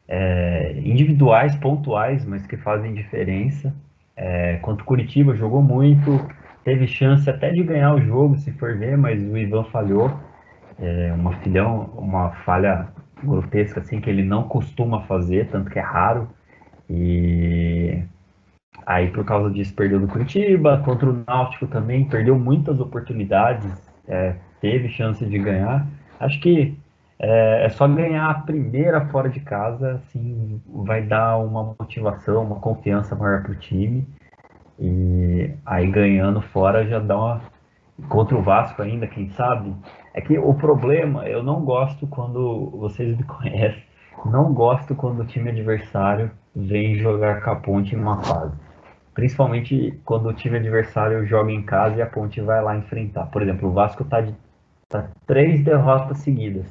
[0.09, 3.73] é, individuais, pontuais, mas que fazem diferença.
[4.17, 6.19] É, contra Curitiba jogou muito,
[6.65, 10.13] teve chance até de ganhar o jogo, se for ver, mas o Ivan falhou
[10.79, 12.89] é uma filhão, uma falha
[13.23, 16.29] grotesca assim que ele não costuma fazer, tanto que é raro.
[16.89, 18.03] E
[18.87, 23.71] aí por causa disso perdeu do Curitiba, contra o Náutico também perdeu muitas oportunidades,
[24.09, 25.87] é, teve chance de ganhar.
[26.19, 26.77] Acho que
[27.19, 32.57] é, é, só ganhar a primeira fora de casa, assim, vai dar uma motivação, uma
[32.57, 34.07] confiança maior para o time.
[34.79, 37.41] E aí ganhando fora já dá uma
[38.09, 39.73] contra o Vasco ainda, quem sabe,
[40.15, 43.83] é que o problema, eu não gosto quando, vocês me conhecem,
[44.27, 48.55] não gosto quando o time adversário vem jogar com a ponte em uma fase.
[49.15, 53.27] Principalmente quando o time adversário joga em casa e a ponte vai lá enfrentar.
[53.27, 54.35] Por exemplo, o Vasco está de
[54.89, 56.67] tá três derrotas seguidas.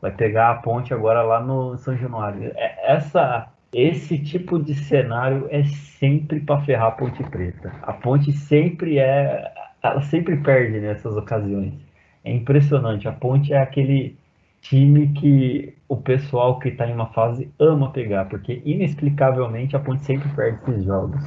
[0.00, 2.52] Vai pegar a ponte agora lá no São Januário.
[2.54, 7.72] É, essa, esse tipo de cenário é sempre para ferrar a Ponte Preta.
[7.82, 9.50] A ponte sempre é.
[9.82, 11.85] Ela sempre perde nessas ocasiões
[12.26, 13.06] é impressionante.
[13.06, 14.18] A Ponte é aquele
[14.60, 20.04] time que o pessoal que está em uma fase ama pegar, porque inexplicavelmente a Ponte
[20.04, 21.22] sempre perde esses jogos.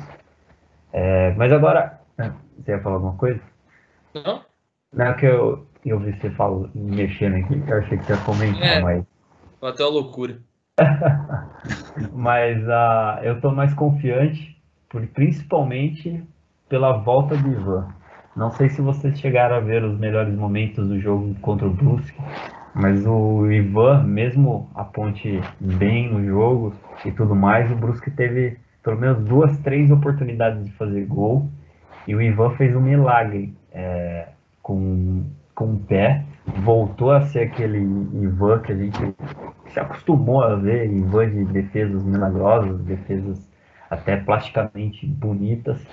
[0.91, 3.39] É, mas agora, é, você ia falar alguma coisa?
[4.13, 4.43] Não.
[4.91, 8.19] Não, é que eu, eu vi você falo, mexendo aqui, eu achei que você ia
[8.19, 9.05] comentar, é, mas.
[9.61, 10.37] Até uma loucura.
[12.11, 16.21] mas uh, eu estou mais confiante, por, principalmente
[16.67, 17.87] pela volta do Ivan.
[18.39, 22.17] Não sei se vocês chegaram a ver os melhores momentos do jogo contra o Brusque,
[22.73, 26.73] mas o Ivan, mesmo a ponte bem no jogo
[27.03, 31.49] e tudo mais, o Brusque teve pelo menos duas, três oportunidades de fazer gol
[32.07, 34.29] e o Ivan fez um milagre é,
[34.63, 36.23] com, com o pé,
[36.63, 39.15] voltou a ser aquele Ivan que a gente
[39.67, 43.51] se acostumou a ver, Ivan de defesas milagrosas, defesas
[43.89, 45.85] até plasticamente bonitas.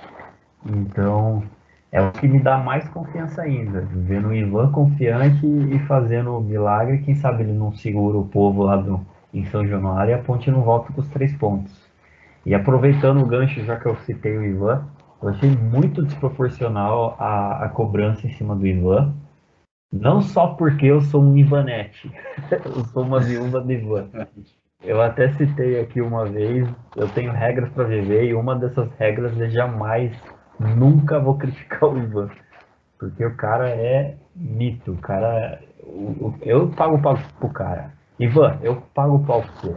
[0.65, 1.43] Então,
[1.91, 3.87] é o que me dá mais confiança ainda.
[3.91, 8.63] Vendo o Ivan confiante e fazendo o milagre, quem sabe ele não segura o povo
[8.63, 11.87] lá do, em São Januário e a ponte não volta com os três pontos.
[12.45, 14.85] E aproveitando o gancho, já que eu citei o Ivan,
[15.21, 19.13] eu achei muito desproporcional a, a cobrança em cima do Ivan.
[19.91, 22.11] Não só porque eu sou um Ivanete,
[22.51, 24.09] eu sou uma viúva de Ivan.
[24.83, 29.39] Eu até citei aqui uma vez, eu tenho regras para viver e uma dessas regras
[29.39, 30.11] é jamais,
[30.59, 32.29] nunca vou criticar o Ivan.
[32.97, 35.59] Porque o cara é mito, o cara.
[36.41, 37.91] Eu pago o pau pro cara.
[38.19, 39.75] Ivan, eu pago o pau pro você.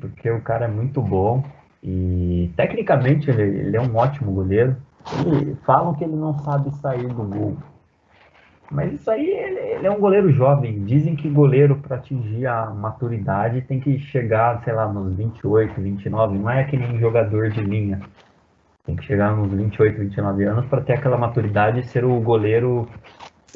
[0.00, 1.42] Porque o cara é muito bom
[1.82, 4.76] e tecnicamente ele, ele é um ótimo goleiro.
[5.24, 7.56] E falam que ele não sabe sair do gol.
[8.70, 10.84] Mas isso aí, ele, ele é um goleiro jovem.
[10.84, 16.38] Dizem que goleiro, para atingir a maturidade, tem que chegar, sei lá, nos 28, 29.
[16.38, 18.00] Não é que nem jogador de linha.
[18.86, 22.88] Tem que chegar nos 28, 29 anos para ter aquela maturidade e ser o goleiro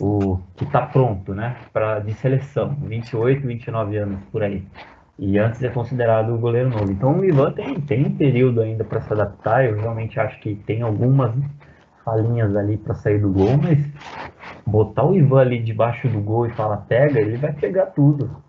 [0.01, 1.57] o que está pronto, né?
[1.73, 2.75] Pra, de seleção.
[2.83, 4.67] 28, 29 anos por aí.
[5.19, 6.91] E antes é considerado o goleiro novo.
[6.91, 9.67] Então o Ivan tem, tem um período ainda para se adaptar.
[9.67, 11.33] Eu realmente acho que tem algumas
[12.05, 13.79] falinhas ali para sair do gol, mas
[14.67, 18.43] botar o Ivan ali debaixo do gol e falar pega, ele vai pegar tudo.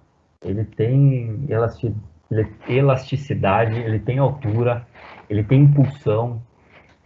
[0.44, 1.46] Ele tem
[2.67, 4.88] elasticidade, ele tem altura,
[5.30, 6.41] ele tem impulsão,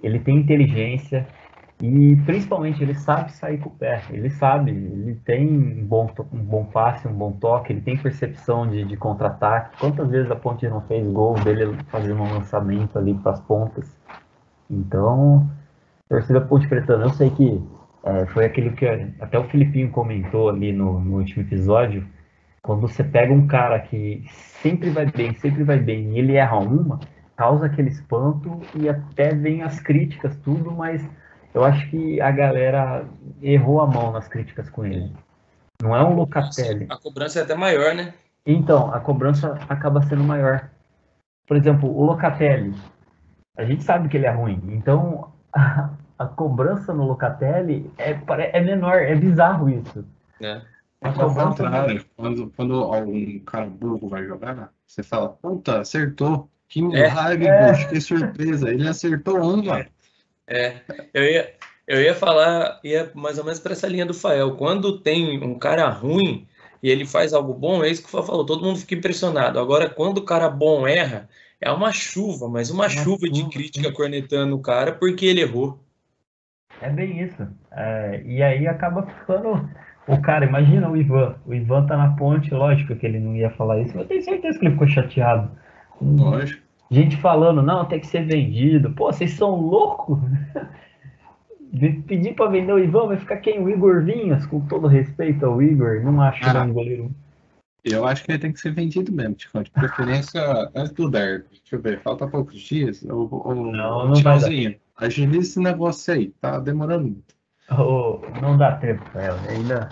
[0.03, 1.27] ele tem inteligência
[1.81, 4.01] e principalmente ele sabe sair com o pé.
[4.10, 8.67] Ele sabe, ele tem um bom, um bom passe, um bom toque, ele tem percepção
[8.67, 9.77] de, de contra-ataque.
[9.79, 13.93] Quantas vezes a Ponte não fez gol dele fazendo um lançamento ali para as pontas?
[14.69, 15.49] Então,
[16.08, 17.62] torcida Ponte Pretana, eu sei que
[18.05, 18.86] é, foi aquele que
[19.19, 22.08] até o Filipinho comentou ali no, no, último episódio.
[22.62, 26.58] Quando você pega um cara que sempre vai bem, sempre vai bem, e ele erra
[26.58, 26.99] uma,
[27.36, 31.08] causa aquele espanto e até vem as críticas, tudo, mas
[31.54, 33.06] eu acho que a galera
[33.41, 35.12] errou a mão nas críticas com ele.
[35.82, 36.88] Não é um Locatelli.
[36.89, 38.13] A cobrança é até maior, né?
[38.45, 40.69] Então, a cobrança acaba sendo maior.
[41.48, 42.74] Por exemplo, o Locatelli,
[43.58, 44.62] a gente sabe que ele é ruim.
[44.69, 48.17] Então, a cobrança no Locatelli é,
[48.54, 50.06] é menor, é bizarro isso.
[50.41, 50.62] É.
[51.02, 56.50] A cobrança contrário, quando, quando algum cara burro vai jogar, você fala, puta, acertou.
[56.67, 56.84] Que é.
[56.84, 57.67] milagre, é.
[57.67, 58.69] Poxa, que surpresa.
[58.69, 59.86] Ele acertou uma.
[60.47, 60.82] É,
[61.13, 61.54] eu ia,
[61.88, 64.56] eu ia falar, ia mais ou menos para essa linha do Fael.
[64.56, 66.47] Quando tem um cara ruim
[66.82, 69.60] e ele faz algo bom, é isso que o Fael falou, todo mundo fica impressionado.
[69.60, 73.49] Agora, quando o cara bom erra, é uma chuva, mas uma, uma chuva, chuva de
[73.49, 75.80] crítica cornetando o cara porque ele errou.
[76.82, 77.47] É bem isso.
[77.71, 79.67] É, e aí acaba ficando.
[80.08, 81.36] O cara, imagina o Ivan.
[81.45, 84.23] O Ivan tá na ponte, lógico que ele não ia falar isso, mas eu tenho
[84.23, 85.51] certeza que ele ficou chateado.
[86.01, 86.65] Lógico.
[86.91, 88.91] Gente falando, não, tem que ser vendido.
[88.91, 90.19] Pô, vocês são loucos?
[92.08, 93.60] Pedir para vender o Ivan, vai ficar quem?
[93.60, 97.12] O Igor Vinhas, com todo respeito ao Igor, não acho ah, um goleiro.
[97.84, 100.41] Eu acho que ele tem que ser vendido mesmo, tipo, de preferência
[100.73, 101.45] antes do derby.
[101.49, 103.03] Deixa eu ver, falta poucos dias.
[103.03, 104.75] Ou, ou, não, não vai dar.
[104.97, 107.36] Agiliza esse negócio aí, tá demorando muito.
[107.69, 109.41] Oh, não dá tempo pra ela.
[109.49, 109.89] Ainda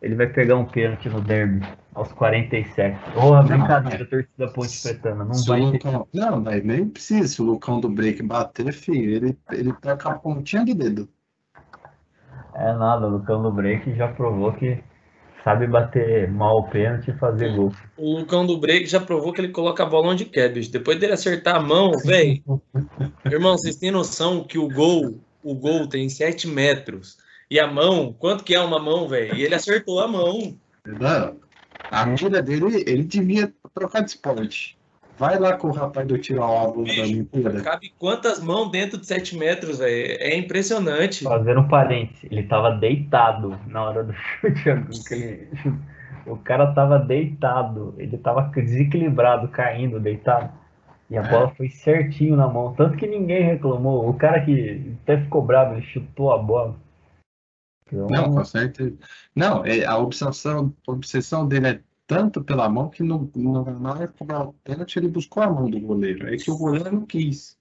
[0.00, 2.96] ele vai pegar um pênalti no derby aos 47.
[3.16, 4.06] Ô, oh, brincadeira, é.
[4.06, 5.24] torcida Ponte Pretana.
[5.24, 6.08] Não vai Lucão...
[6.12, 6.18] ter...
[6.20, 7.26] Não, mas nem precisa.
[7.26, 11.08] Se o Lucão do break bater, filho, ele, ele com a pontinha do dedo.
[12.54, 14.82] É nada, o Lucão do break já provou que
[15.44, 17.72] sabe bater mal o pênalti e fazer gol.
[17.96, 20.70] O Lucão do break já provou que ele coloca a bola onde quer, bicho.
[20.70, 22.42] Depois dele acertar a mão, velho.
[23.24, 27.16] Irmão, vocês têm noção que o gol, o gol tem 7 metros.
[27.50, 29.34] E a mão, quanto que é uma mão, velho?
[29.34, 30.54] E ele acertou a mão.
[31.90, 34.78] A mira dele, ele devia trocar de esporte.
[35.18, 37.60] Vai lá com o rapaz do tiro ao alvo da Olimpíada.
[37.62, 40.16] Cabe quantas mãos dentro de 7 metros, velho?
[40.20, 41.24] É impressionante.
[41.24, 44.12] Fazendo um parênteses, ele tava deitado na hora do
[44.52, 45.48] chute.
[46.24, 50.52] O cara tava deitado, ele tava desequilibrado, caindo, deitado.
[51.10, 51.28] E a é.
[51.28, 52.74] bola foi certinho na mão.
[52.74, 54.08] Tanto que ninguém reclamou.
[54.08, 56.76] O cara que até ficou bravo, ele chutou a bola.
[57.94, 58.08] Então...
[58.08, 58.96] Não, com certeza.
[59.34, 63.92] Não, é, a obsessão, a obsessão dele é tanto pela mão que no, no, na
[63.92, 66.32] hora de cobrar o pênalti ele buscou a mão do goleiro.
[66.32, 67.56] É que o goleiro não quis.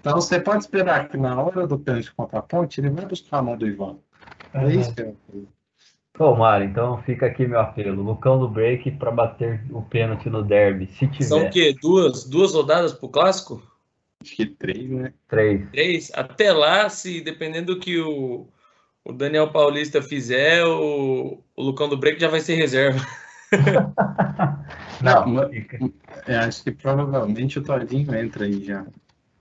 [0.00, 3.38] Então você pode esperar que na hora do pênalti contra a ponte ele vai buscar
[3.38, 3.96] a mão do Ivan.
[4.52, 4.70] É uhum.
[4.70, 5.16] isso que eu
[6.18, 8.02] Ô, Mário, então fica aqui meu apelo.
[8.02, 11.24] Lucão do break para bater o pênalti no derby, se tiver.
[11.24, 11.74] São o quê?
[11.80, 13.62] Duas, duas rodadas pro clássico?
[14.22, 15.14] Acho que três, né?
[15.26, 15.70] Três.
[15.70, 16.10] Três.
[16.12, 18.46] Até lá, se dependendo do que o,
[19.04, 23.00] o Daniel Paulista fizer, o, o Lucão do Break já vai ser reserva.
[25.02, 25.42] Não,
[26.26, 28.86] é, acho que provavelmente o Todinho entra aí já.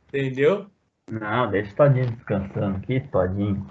[0.08, 0.68] Entendeu?
[1.12, 3.68] Não, deixa o Todinho descansando aqui, Todinho.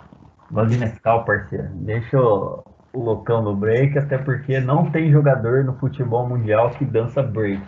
[0.51, 1.68] Vamos Nescau, parceiro.
[1.74, 2.62] Deixa o,
[2.93, 7.62] o Lucão no break, até porque não tem jogador no futebol mundial que dança break.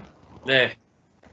[0.46, 0.72] É,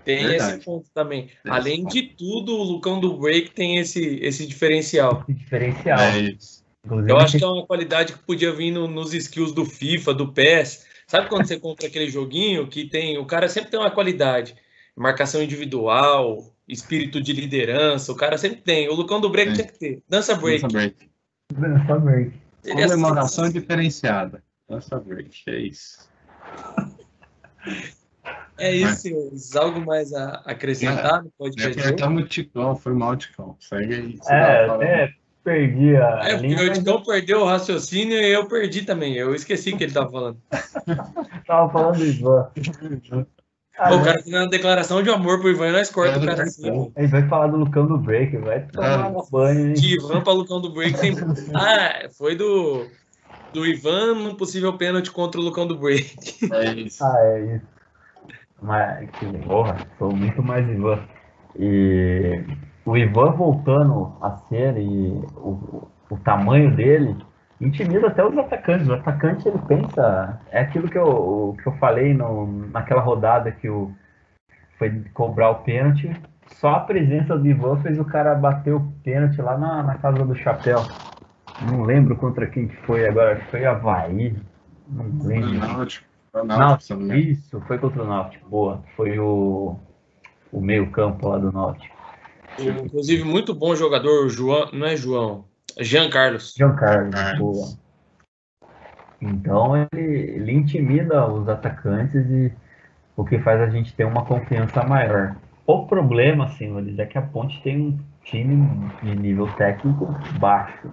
[0.04, 0.56] tem Verdade.
[0.56, 1.30] esse ponto também.
[1.44, 5.24] Tem Além de tudo, o Lucão do break tem esse, esse diferencial.
[5.28, 6.00] Esse diferencial.
[6.00, 6.66] É isso.
[6.86, 10.13] Inclusive, eu acho que é uma qualidade que podia vir no, nos skills do FIFA,
[10.13, 10.86] do PES.
[11.07, 13.17] Sabe quando você compra aquele joguinho que tem.
[13.17, 14.55] O cara sempre tem uma qualidade.
[14.95, 18.89] Marcação individual, espírito de liderança, o cara sempre tem.
[18.89, 19.55] O Lucão do Break é.
[19.55, 20.03] tem que ter.
[20.09, 20.61] Dança break.
[20.61, 21.09] Dança break.
[21.53, 22.34] Dança break.
[22.63, 23.53] Comemoração assim.
[23.53, 24.43] diferenciada.
[24.67, 26.09] Dança break, é isso.
[28.59, 29.55] É isso, senhores.
[29.55, 31.80] Algo mais a acrescentar no podcast?
[31.80, 33.55] É, o Ticão, foi mal Ticão.
[33.59, 34.19] Segue aí.
[34.28, 35.13] É, até
[35.48, 36.30] perdi a.
[36.30, 37.08] É, linha, o Ticão mas...
[37.08, 39.16] perdeu o raciocínio e eu perdi também.
[39.16, 40.38] Eu esqueci o que ele estava falando.
[41.48, 42.52] tava falando do Ivan.
[43.80, 46.41] Ah, o cara fazendo uma declaração de amor pro Ivan e nós corta o cara
[46.41, 46.91] assim.
[46.98, 49.76] Ele vai falar do Lucão do Break, vai tomar ah, banho.
[49.76, 51.14] De Ivan pra Lucão do Break tem.
[51.54, 52.88] Ah, foi do.
[53.54, 56.18] Do Ivan no possível pênalti contra o Lucão do Break.
[56.52, 57.04] É isso.
[57.04, 57.66] Ah, é isso.
[58.64, 61.00] Mas, que porra, sou muito mais Ivan.
[61.56, 62.43] E
[62.88, 67.18] o Ivan voltando a ser e o, o tamanho dele
[67.60, 68.88] intimida até os atacantes.
[68.88, 70.40] O atacante ele pensa.
[70.50, 73.92] É aquilo que eu, que eu falei no, naquela rodada que o,
[74.80, 76.10] foi cobrar o pênalti.
[76.46, 80.24] Só a presença do Ivan fez o cara bater o pênalti lá na, na casa
[80.24, 80.80] do chapéu.
[81.70, 84.34] Não lembro contra quem que foi agora, foi Havaí.
[84.88, 85.60] Não lembro.
[85.60, 86.08] Náutico,
[86.46, 88.82] Náutico, isso, foi contra o Náutico, boa.
[88.96, 89.76] Foi o,
[90.54, 91.97] o meio campo lá do Náutico.
[92.60, 95.45] Inclusive, muito bom jogador, João, não é João,
[95.80, 96.53] Jean Carlos.
[96.58, 97.68] Jean Carlos, boa.
[99.22, 102.51] Então ele, ele intimida os atacantes e
[103.16, 105.36] o que faz a gente ter uma confiança maior.
[105.66, 110.08] O problema, senhores, é que a Ponte tem um time de nível técnico
[110.39, 110.89] baixo,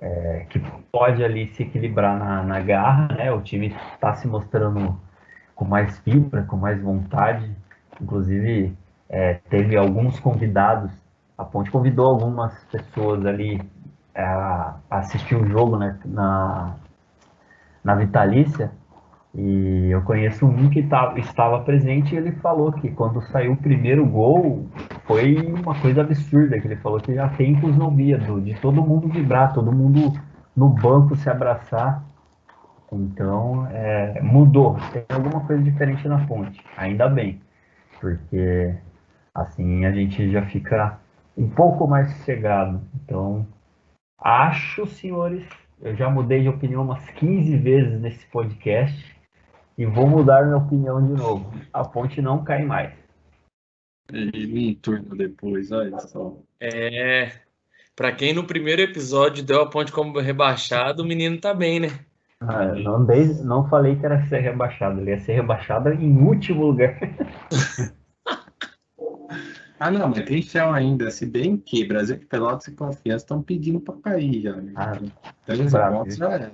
[0.00, 0.60] é, que
[0.92, 3.32] pode ali se equilibrar na, na garra, né?
[3.32, 5.00] O time está se mostrando
[5.54, 7.50] com mais fibra, com mais vontade.
[8.00, 8.76] Inclusive,
[9.14, 10.90] é, teve alguns convidados.
[11.38, 13.62] A Ponte convidou algumas pessoas ali
[14.12, 16.74] a, assistir o jogo né, na,
[17.84, 18.72] na Vitalícia
[19.32, 23.56] e eu conheço um que tá, estava presente e ele falou que quando saiu o
[23.56, 24.66] primeiro gol
[25.04, 28.82] foi uma coisa absurda, que ele falou que já tempos não via, do, de todo
[28.82, 30.12] mundo vibrar, todo mundo
[30.56, 32.02] no banco se abraçar.
[32.92, 37.40] Então é, mudou, tem alguma coisa diferente na fonte, ainda bem,
[38.00, 38.74] porque
[39.34, 40.98] assim a gente já fica
[41.36, 42.80] um pouco mais sossegado.
[42.94, 43.46] Então
[44.24, 45.44] Acho, senhores,
[45.82, 49.14] eu já mudei de opinião umas 15 vezes nesse podcast
[49.76, 51.52] e vou mudar minha opinião de novo.
[51.70, 52.94] A ponte não cai mais.
[54.10, 56.38] E um turno depois, olha só.
[56.58, 57.32] É.
[57.94, 61.88] Pra quem no primeiro episódio deu a ponte como rebaixado, o menino tá bem, né?
[62.40, 66.66] Ah, não, dei, não falei que era ser rebaixado, ele ia ser rebaixado em último
[66.66, 66.98] lugar.
[69.84, 71.10] Ah, não, mas tem chão ainda.
[71.10, 74.56] Se bem que Brasil de Pelotas e Confiança estão pedindo para cair já.
[74.56, 74.72] Né?
[74.76, 74.98] Ah,
[75.46, 76.52] então, Brasil, já era.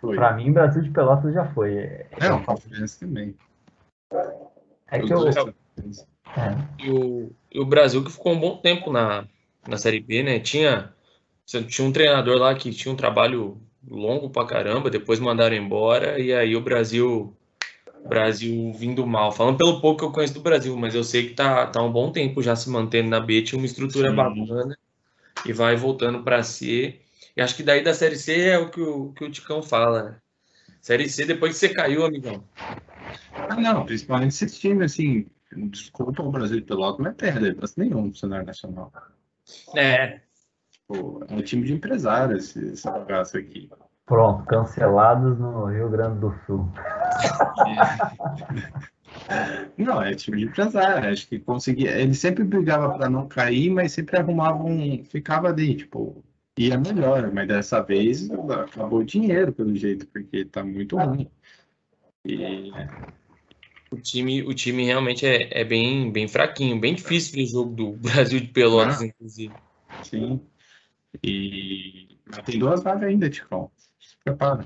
[0.00, 1.78] Para mim, Brasil de Pelotas já foi.
[1.78, 3.34] É, é o Confiança também.
[4.86, 5.28] É que eu.
[5.28, 6.56] É.
[6.78, 9.26] E, o, e o Brasil que ficou um bom tempo na,
[9.66, 10.38] na Série B, né?
[10.38, 10.94] Tinha,
[11.44, 16.32] tinha um treinador lá que tinha um trabalho longo pra caramba, depois mandaram embora, e
[16.32, 17.36] aí o Brasil
[18.08, 19.32] Brasil vindo mal.
[19.32, 21.92] Falando pelo pouco que eu conheço do Brasil, mas eu sei que tá, tá um
[21.92, 24.16] bom tempo já se mantendo na B, tinha uma estrutura Sim.
[24.16, 24.78] bacana
[25.44, 27.00] e vai voltando para C.
[27.36, 30.02] E acho que daí da Série C é o que o, que o Ticão fala,
[30.02, 30.16] né?
[30.80, 32.44] Série C, depois que você caiu, amigão.
[33.48, 38.06] Ah, não, principalmente esse time, assim, desculpa o Brasil de Pelota, não é perda nenhum
[38.06, 38.92] no cenário nacional.
[39.76, 40.20] É.
[40.72, 43.70] Tipo, é um time de empresários esse, essa bagaça aqui.
[44.10, 46.68] Pronto, cancelados no Rio Grande do Sul.
[49.78, 51.08] Não, é time de empresário.
[51.08, 51.92] Acho que conseguia.
[51.92, 55.04] Ele sempre brigava para não cair, mas sempre arrumava um.
[55.04, 56.24] Ficava ali, tipo,
[56.58, 57.30] ia melhor.
[57.32, 61.30] Mas dessa vez acabou o dinheiro, pelo jeito, porque tá muito ruim.
[62.26, 62.72] E...
[63.92, 67.74] O time, o time realmente é, é bem, bem fraquinho, bem difícil ver o jogo
[67.76, 69.54] do Brasil de Pelotas, ah, inclusive.
[70.02, 70.40] Sim.
[71.22, 73.70] E mas tem duas vagas ainda, Ticão
[74.24, 74.64] prepara.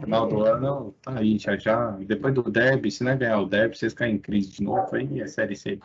[0.00, 1.90] Final do ano, tá aí, já já.
[1.92, 5.20] Depois do derby, se não ganhar o derby, vocês caem em crise de novo, aí
[5.20, 5.78] é série C.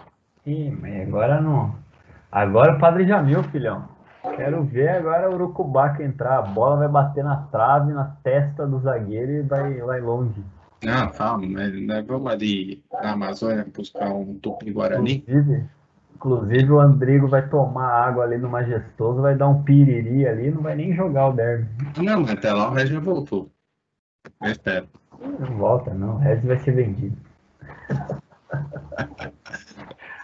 [0.45, 1.75] Ih, mas agora não.
[2.31, 3.87] Agora o Padre Jamil, filhão.
[4.35, 6.39] Quero ver agora o Urucubaca entrar.
[6.39, 10.43] A bola vai bater na trave, na testa do zagueiro e vai, vai longe.
[10.83, 15.25] Não, calma, mas nós vamos ali na Amazônia buscar um tupi-guarani.
[15.27, 15.65] Inclusive,
[16.19, 20.61] Inclusive o Andrigo vai tomar água ali no Majestoso, vai dar um piriri ali, não
[20.61, 21.65] vai nem jogar o derby.
[21.97, 23.49] Não, mas até lá o Regis já voltou.
[24.41, 24.89] Eu espero.
[25.17, 26.15] Não volta, não.
[26.15, 27.15] O Regis vai ser vendido.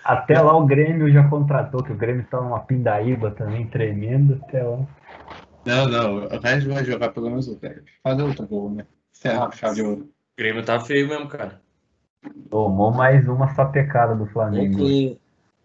[0.03, 4.63] até lá o Grêmio já contratou, que o Grêmio tá numa pindaíba também tremendo até
[4.63, 4.85] lá.
[5.65, 6.25] Não, não.
[6.25, 7.85] O Regis vai jogar pelo menos o Regis.
[8.03, 8.85] Fazer outro gol, né?
[9.13, 10.01] Serra, chave de ouro.
[10.01, 11.61] O Grêmio tá feio mesmo, cara.
[12.49, 14.83] Tomou mais uma sapecada do Flamengo.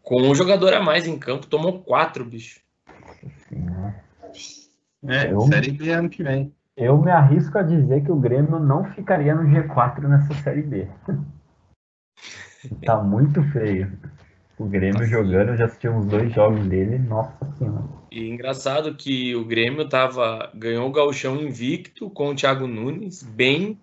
[0.02, 2.60] Com um jogador a mais em campo, tomou quatro, bicho.
[5.06, 6.52] É, Eu- Série B ano que vem.
[6.76, 10.88] Eu me arrisco a dizer que o Grêmio não ficaria no G4 nessa Série B.
[12.84, 13.98] tá muito feio.
[14.58, 17.84] O Grêmio jogando, eu já assisti uns dois jogos dele, nossa senhora.
[18.10, 23.78] E engraçado que o Grêmio tava, ganhou o gauchão invicto com o Thiago Nunes, bem.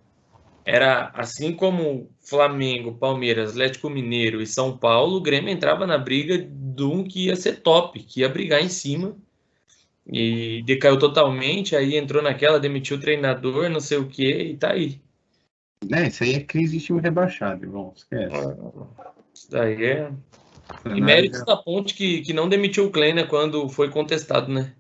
[0.69, 6.37] Era assim como Flamengo, Palmeiras, Atlético Mineiro e São Paulo, o Grêmio entrava na briga
[6.37, 9.15] de um que ia ser top, que ia brigar em cima.
[10.05, 14.71] E decaiu totalmente, aí entrou naquela, demitiu o treinador, não sei o que, e tá
[14.71, 14.99] aí.
[15.89, 17.93] É, isso aí é crise de time rebaixado, irmão.
[17.95, 18.35] Esquece.
[19.33, 20.11] Isso daí é.
[20.85, 24.73] E Não, méritos da ponte que, que não demitiu o Kleiner quando foi contestado, né?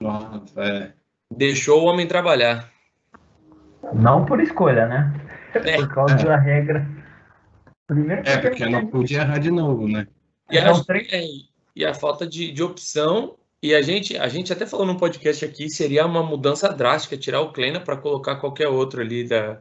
[0.00, 0.92] Nossa, é.
[1.30, 2.71] Deixou o homem trabalhar.
[3.94, 5.12] Não por escolha, né?
[5.54, 5.76] É.
[5.76, 6.24] Por causa É.
[6.24, 6.86] da regra.
[7.86, 10.06] Primeiro É, porque não podia errar de novo, né?
[10.50, 11.22] E, Então, acho três- é,
[11.76, 13.34] e a falta de, de opção.
[13.62, 17.40] E a gente, a gente até falou no podcast aqui, seria uma mudança drástica tirar
[17.40, 19.58] o Kleina para colocar qualquer outro ali da,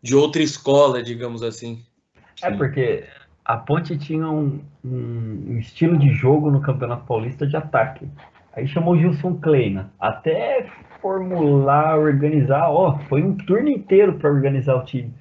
[0.00, 1.82] de outra escola, digamos assim.
[2.42, 3.04] É porque
[3.44, 8.06] a Ponte tinha um- um estilo de jogo no Campeonato Paulista de ataque.
[8.56, 9.92] Aí chamou o Gilson Kleina.
[9.98, 15.12] Até formular, organizar, ó, foi um turno inteiro para organizar o time.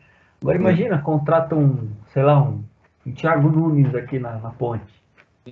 [0.42, 2.64] Agora imagina, contrata um, sei lá, um,
[3.06, 4.86] um Thiago Nunes aqui na, na Ponte.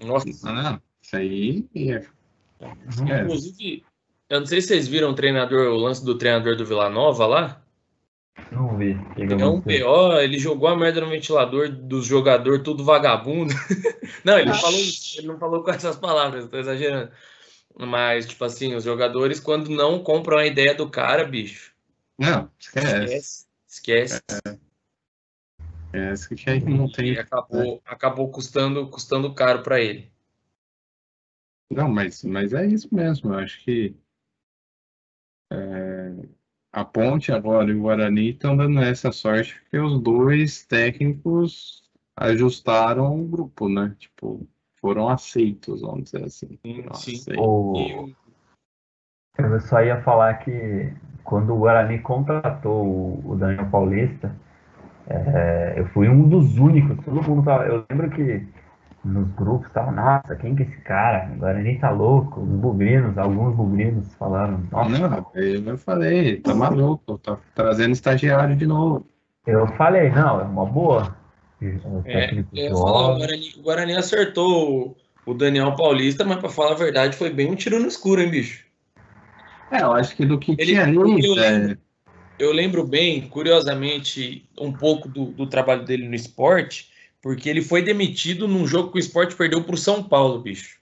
[0.06, 2.06] Nossa, Ah, isso aí é.
[2.88, 3.24] Esquece.
[3.24, 3.84] inclusive,
[4.30, 7.26] eu não sei se vocês viram o treinador, o lance do treinador do Vila Nova
[7.26, 7.62] lá.
[8.52, 8.98] Vamos ver.
[8.98, 9.62] o que que É um.
[9.62, 13.54] PO, ele jogou a merda no ventilador dos jogadores, tudo vagabundo.
[14.24, 14.80] não, ele falou
[15.18, 17.12] ele não falou com essas palavras, tô exagerando.
[17.78, 21.74] Mas, tipo assim, os jogadores, quando não compram a ideia do cara, bicho,
[22.20, 23.04] Não, esquece.
[23.06, 23.48] esquece.
[23.68, 24.22] Esquece.
[25.94, 27.18] Esquece que aí não E tem.
[27.18, 30.12] acabou, acabou custando, custando caro pra ele.
[31.70, 33.34] Não, mas, mas é isso mesmo.
[33.34, 33.96] Eu acho que
[35.52, 36.28] é,
[36.72, 43.20] a Ponte agora e o Guarani estão dando essa sorte porque os dois técnicos ajustaram
[43.20, 43.96] o grupo, né?
[44.00, 44.48] Tipo,
[44.82, 46.58] foram aceitos, vamos dizer assim.
[46.94, 47.22] Sim.
[47.38, 48.10] O-
[49.38, 50.92] Eu só ia falar que
[51.24, 54.36] quando o Guarani contratou o- o Daniel Paulista,
[55.08, 58.46] é, eu fui um dos únicos, todo mundo tava, eu lembro que
[59.04, 61.32] nos grupos tava, nossa, quem que é esse cara?
[61.34, 67.18] O Guarani tá louco, os bugrinos, alguns bugrinos falaram, nossa, Não, eu falei, tá maluco,
[67.20, 69.08] tá trazendo estagiário de novo.
[69.48, 71.16] eu falei, não, é uma boa.
[71.62, 73.18] O é, ia falar, o.
[73.18, 74.96] Guarani, o Guarani acertou
[75.26, 78.22] o, o Daniel Paulista, mas pra falar a verdade, foi bem um tiro no escuro,
[78.22, 78.66] hein, bicho?
[79.72, 81.82] É, eu acho que do que Ele- tinha ali, eu é, lembro.
[82.40, 86.90] Eu lembro bem, curiosamente, um pouco do, do trabalho dele no esporte,
[87.22, 90.80] porque ele foi demitido num jogo que o esporte perdeu para o São Paulo, bicho.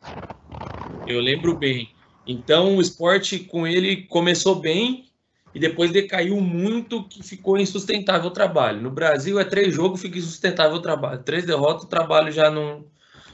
[1.06, 1.94] Eu lembro bem.
[2.26, 5.09] Então o esporte com ele começou bem
[5.54, 8.82] e depois decaiu muito, que ficou insustentável o trabalho.
[8.82, 11.24] No Brasil é três jogos, fica insustentável o trabalho.
[11.24, 12.86] Três derrotas, o trabalho já não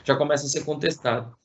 [0.04, 1.36] já começa a ser contestado.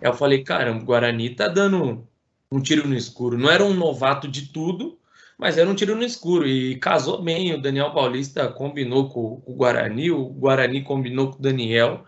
[0.00, 2.06] Aí eu falei, caramba, o Guarani tá dando
[2.50, 3.36] um tiro no escuro.
[3.36, 4.98] Não era um novato de tudo,
[5.38, 7.52] mas era um tiro no escuro e casou bem.
[7.54, 12.04] O Daniel Paulista combinou com, o Guarani, o Guarani combinou com o Daniel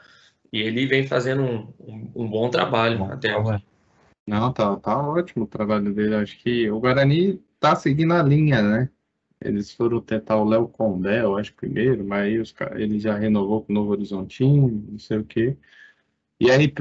[0.51, 3.63] e ele vem fazendo um, um- um bom trabalho Bom, até tava-
[4.27, 6.15] Não, tá, tá ótimo o trabalho dele.
[6.15, 8.91] Acho que o Guarani tá seguindo a linha, né?
[9.41, 13.63] Eles foram tentar o Léo Condé, eu acho, primeiro, mas aí os, ele já renovou
[13.63, 15.57] com o Novo Horizontino, não sei o quê.
[16.41, 16.73] E aí,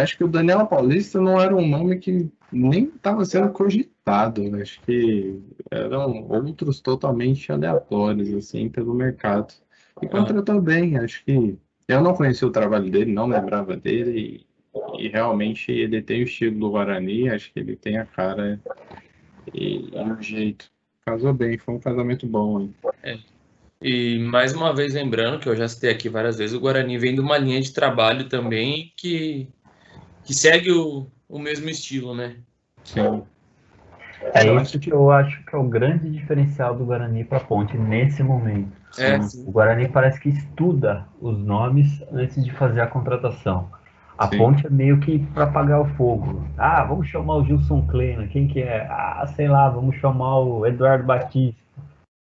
[0.00, 4.42] acho que o Daniel Paulista não era um nome que nem estava sendo cogitado.
[4.50, 4.62] né?
[4.62, 9.54] Acho que eram outros totalmente aleatórios, assim, pelo mercado.
[10.02, 11.58] E contratou bem, acho que
[11.88, 14.46] eu não conhecia o trabalho dele, não lembrava dele,
[14.98, 18.60] e, e realmente ele tem o estilo do Guarani, acho que ele tem a cara
[19.52, 20.70] e, e o jeito.
[21.04, 22.68] Casou bem, foi um casamento bom.
[23.04, 23.24] Hein?
[23.80, 27.14] E mais uma vez lembrando que eu já citei aqui várias vezes, o Guarani vem
[27.14, 29.48] de uma linha de trabalho também que,
[30.24, 32.36] que segue o, o mesmo estilo, né?
[32.82, 33.22] Sim.
[34.34, 37.44] É Eu isso que eu acho que é o grande diferencial do Guarani para a
[37.44, 38.72] Ponte nesse momento.
[38.98, 43.70] É, O Guarani parece que estuda os nomes antes de fazer a contratação.
[44.18, 44.38] A Sim.
[44.38, 46.46] Ponte é meio que para apagar o fogo.
[46.56, 48.26] Ah, vamos chamar o Gilson Kleina.
[48.28, 48.86] Quem que é?
[48.88, 51.60] Ah, sei lá, vamos chamar o Eduardo Batista.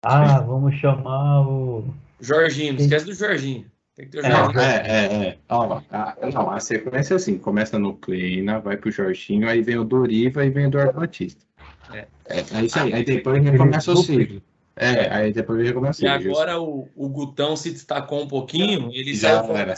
[0.05, 1.85] Ah, vamos chamar o.
[2.20, 3.66] Jorginho, não esquece do Jorginho.
[3.97, 5.39] Tem que ter não, é, é, é.
[5.49, 9.76] Ó, a, não, a sequência é assim: começa no Kleina, vai pro Jorginho, aí vem
[9.76, 11.45] o Doriva e vem o Eduardo Batista.
[11.93, 12.07] É.
[12.26, 12.95] é, é isso aí.
[12.95, 14.41] Aí depois recomeça o ciclo.
[14.83, 19.43] É, aí depois recomeça E agora o, o Gutão se destacou um pouquinho, ele já
[19.43, 19.74] saiu era.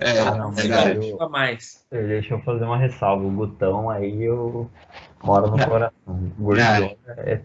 [0.00, 1.08] É, ah, não, verdade.
[1.08, 1.84] Eu, mais.
[1.90, 3.24] Deixa eu fazer uma ressalva.
[3.24, 4.70] O Gutão aí eu
[5.22, 5.92] moro no coração.
[6.06, 7.40] O Gordão é.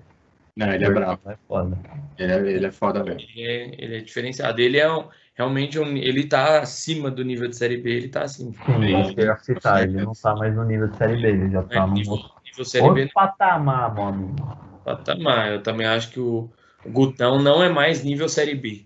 [0.55, 1.19] Não, ele é bravo.
[1.25, 1.77] É foda.
[2.17, 3.21] Ele é, ele é foda mesmo.
[3.21, 4.61] Ele é, ele é diferenciado.
[4.61, 8.23] Ele é um, realmente um, ele tá acima do nível de Série B, ele tá
[8.23, 8.51] acima.
[8.51, 11.49] Sim, que eu ia citar, ele não tá mais no nível de Série B, ele
[11.51, 14.35] já tá é, no nível, nível série outro B, patamar, mano.
[14.83, 16.49] Patamar, eu também acho que o
[16.85, 18.85] Gutão não é mais nível Série B.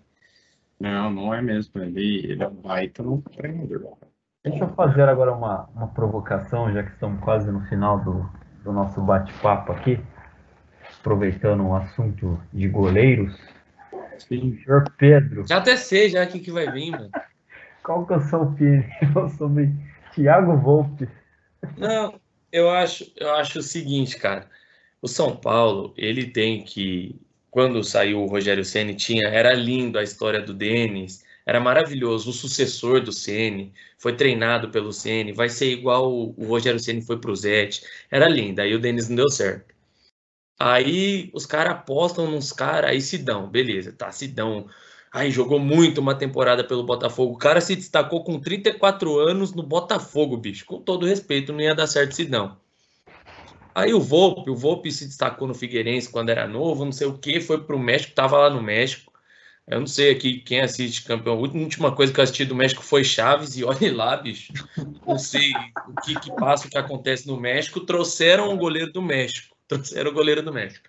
[0.79, 3.97] Não, não é mesmo, ele, ele é um baita no treinador.
[4.43, 8.29] Deixa eu fazer agora uma, uma provocação, já que estamos quase no final do,
[8.63, 9.99] do nosso bate-papo aqui,
[10.99, 13.35] aproveitando o assunto de goleiros.
[14.19, 14.59] Sim.
[14.63, 15.47] Senhor Pedro.
[15.47, 17.09] Já até sei já o que, que vai vir, mano.
[17.83, 19.71] Qual que é a sua opinião sobre
[20.13, 21.07] Thiago Volpe?
[21.77, 22.19] Não,
[22.51, 24.49] eu acho, eu acho o seguinte, cara.
[25.01, 27.19] O São Paulo, ele tem que.
[27.55, 29.29] Quando saiu o Rogério Ceni tinha.
[29.29, 31.23] Era lindo a história do Denis.
[31.45, 32.29] Era maravilhoso.
[32.29, 35.31] O sucessor do Ceni foi treinado pelo Ceni.
[35.31, 37.81] Vai ser igual o Rogério Ceni foi pro Zete.
[38.11, 38.59] Era lindo.
[38.59, 39.73] Aí o Denis não deu certo.
[40.59, 44.67] Aí os caras apostam nos caras, aí Sidão, beleza, tá, Sidão.
[45.11, 47.35] Aí jogou muito uma temporada pelo Botafogo.
[47.35, 50.65] O cara se destacou com 34 anos no Botafogo, bicho.
[50.65, 52.57] Com todo respeito, não ia dar certo Sidão.
[53.75, 57.17] Aí o Volpe, o Volpe se destacou no Figueirense quando era novo, não sei o
[57.17, 59.11] que, foi pro México, tava lá no México.
[59.67, 61.33] Eu não sei aqui quem assiste campeão.
[61.33, 64.53] A última coisa que eu assisti do México foi Chaves, e olhe lá, bicho.
[65.05, 65.51] Não sei
[65.89, 67.81] o que, que passa, o que acontece no México.
[67.81, 69.53] Trouxeram o goleiro do México.
[69.67, 70.87] Trouxeram o goleiro do México.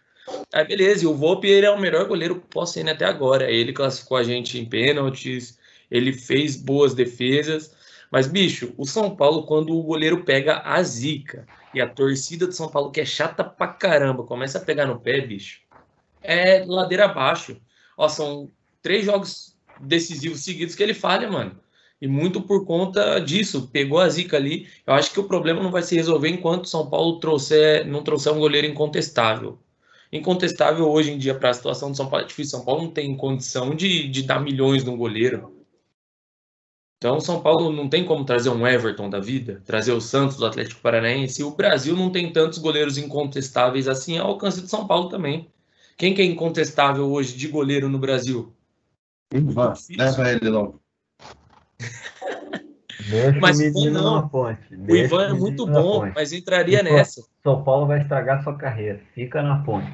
[0.53, 3.51] Aí beleza, e o Volpe ele é o melhor goleiro pós-CN até agora.
[3.51, 5.59] Ele classificou a gente em pênaltis,
[5.91, 7.75] ele fez boas defesas.
[8.13, 12.55] Mas, bicho, o São Paulo, quando o goleiro pega a zica e a torcida do
[12.55, 15.61] São Paulo, que é chata pra caramba, começa a pegar no pé, bicho,
[16.23, 17.61] é ladeira abaixo.
[17.99, 18.51] Ó, são
[18.81, 21.61] três jogos decisivos seguidos que ele falha, mano.
[22.01, 24.67] E muito por conta disso, pegou a zica ali.
[24.87, 28.33] Eu acho que o problema não vai se resolver enquanto São Paulo trouxer, não trouxer
[28.33, 29.59] um goleiro incontestável.
[30.11, 32.57] Incontestável hoje em dia para a situação de São Paulo é difícil.
[32.57, 35.56] São Paulo não tem condição de, de dar milhões no goleiro.
[36.99, 40.47] Então, São Paulo não tem como trazer um Everton da vida, trazer o Santos do
[40.47, 41.45] Atlético Paranaense.
[41.45, 45.51] O Brasil não tem tantos goleiros incontestáveis assim ao alcance de São Paulo também.
[45.97, 48.53] Quem que é incontestável hoje de goleiro no Brasil?
[49.33, 50.81] Ivan, leva ele logo.
[53.41, 54.29] Mas o menino não.
[54.29, 54.75] ponte.
[54.75, 57.23] o Ivan é muito bom, mas entraria nessa.
[57.43, 59.01] São Paulo vai estragar sua carreira.
[59.15, 59.93] Fica na ponte.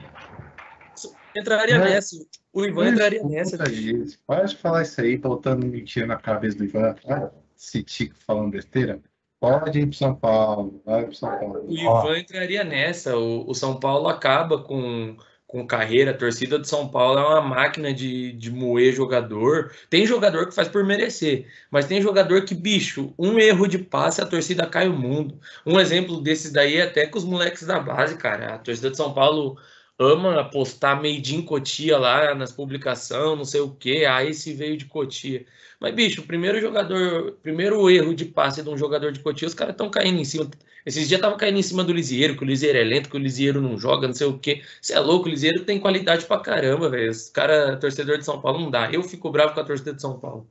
[1.37, 2.17] Entraria mas, nessa.
[2.53, 3.71] O Ivan entraria nessa.
[3.71, 4.19] Isso.
[4.27, 6.95] Pode falar isso aí, botando mentira na cabeça do Ivan.
[7.09, 9.01] Ah, esse tico falando besteira.
[9.41, 10.83] Pode ir para São Paulo.
[10.85, 11.67] Vai para São Paulo.
[11.67, 13.17] O Ivan entraria nessa.
[13.17, 15.17] O, o São Paulo acaba com
[15.53, 19.71] com carreira, a torcida de São Paulo é uma máquina de, de moer jogador.
[19.91, 24.23] Tem jogador que faz por merecer, mas tem jogador que, bicho, um erro de passe,
[24.23, 25.39] a torcida cai o mundo.
[25.67, 28.55] Um exemplo desses daí é até com os moleques da base, cara.
[28.55, 29.59] A torcida de São Paulo
[30.03, 34.77] ama postar made in Cotia lá nas publicações, não sei o que, aí se veio
[34.77, 35.47] de Cotia.
[35.81, 39.55] Mas, bicho, o primeiro jogador, primeiro erro de passe de um jogador de Cotia, os
[39.55, 40.49] caras estão caindo em cima.
[40.85, 43.21] Esses dias tava caindo em cima do Lisieiro, que o Lisieiro é lento, que o
[43.21, 44.63] Lisieiro não joga, não sei o quê.
[44.81, 47.11] Você é louco, o Lisieiro tem qualidade pra caramba, velho.
[47.11, 48.91] Os cara, torcedor de São Paulo, não dá.
[48.91, 50.47] Eu fico bravo com a torcida de São Paulo.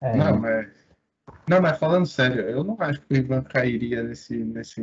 [0.00, 0.16] É.
[0.16, 0.68] Não, mas.
[1.48, 4.82] Não, mas falando sério, eu não acho que o Ivan cairia nesse, nesse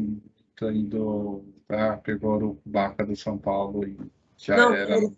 [0.59, 1.45] do.
[1.69, 3.97] Ah, pegou o Baca do São Paulo e
[4.37, 5.13] já não, era no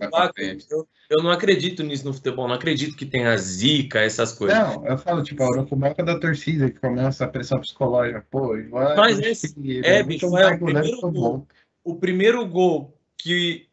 [0.69, 4.57] eu, eu não acredito nisso no futebol, não acredito que tenha zica, essas coisas.
[4.57, 8.95] Não, eu falo, tipo, a Urucubaca da torcida que começa a pressão psicológica, pô, vai.
[8.95, 11.47] Mas esse, é, é bicho, é o primeiro gol.
[11.83, 13.67] O primeiro gol que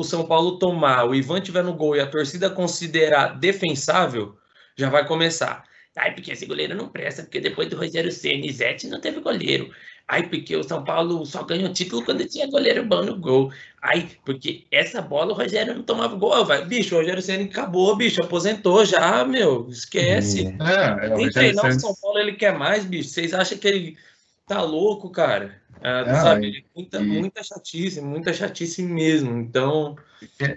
[0.00, 4.36] o São Paulo tomar, o Ivan tiver no gol e a torcida considerar defensável,
[4.76, 5.64] já vai começar.
[5.96, 9.72] Ai, porque esse goleiro não presta, porque depois do Rogério Ceni, Zete não teve goleiro.
[10.06, 13.50] Ai, porque o São Paulo só ganhou título quando tinha goleiro bom no gol.
[13.80, 16.44] Ai, porque essa bola o Rogério não tomava gol.
[16.44, 16.64] Vai.
[16.64, 19.66] Bicho, o Rogério Senna acabou, bicho, aposentou já, meu.
[19.70, 20.54] Esquece.
[20.60, 23.08] É, é, Nem treinar o São Paulo ele quer mais, bicho.
[23.08, 23.96] Vocês acham que ele
[24.46, 25.62] tá louco, cara?
[25.82, 26.66] Ah, é, sabe?
[26.74, 27.04] Muita, e...
[27.04, 29.38] muita chatice, muita chatice mesmo.
[29.38, 29.96] Então,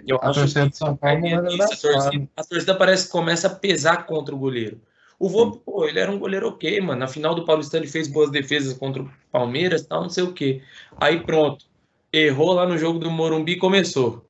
[0.06, 1.62] eu a acho que São Paulo é isso.
[1.62, 4.80] A torcida, a torcida parece que começa a pesar contra o goleiro.
[5.18, 7.00] O Volpe, pô, ele era um goleiro ok, mano.
[7.00, 10.32] Na final do Paulistano ele fez boas defesas contra o Palmeiras tal, não sei o
[10.32, 10.62] quê.
[10.96, 11.66] Aí pronto.
[12.12, 14.24] Errou lá no jogo do Morumbi e começou.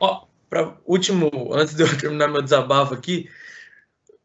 [0.00, 3.28] Ó, pra último, antes de eu terminar meu desabafo aqui,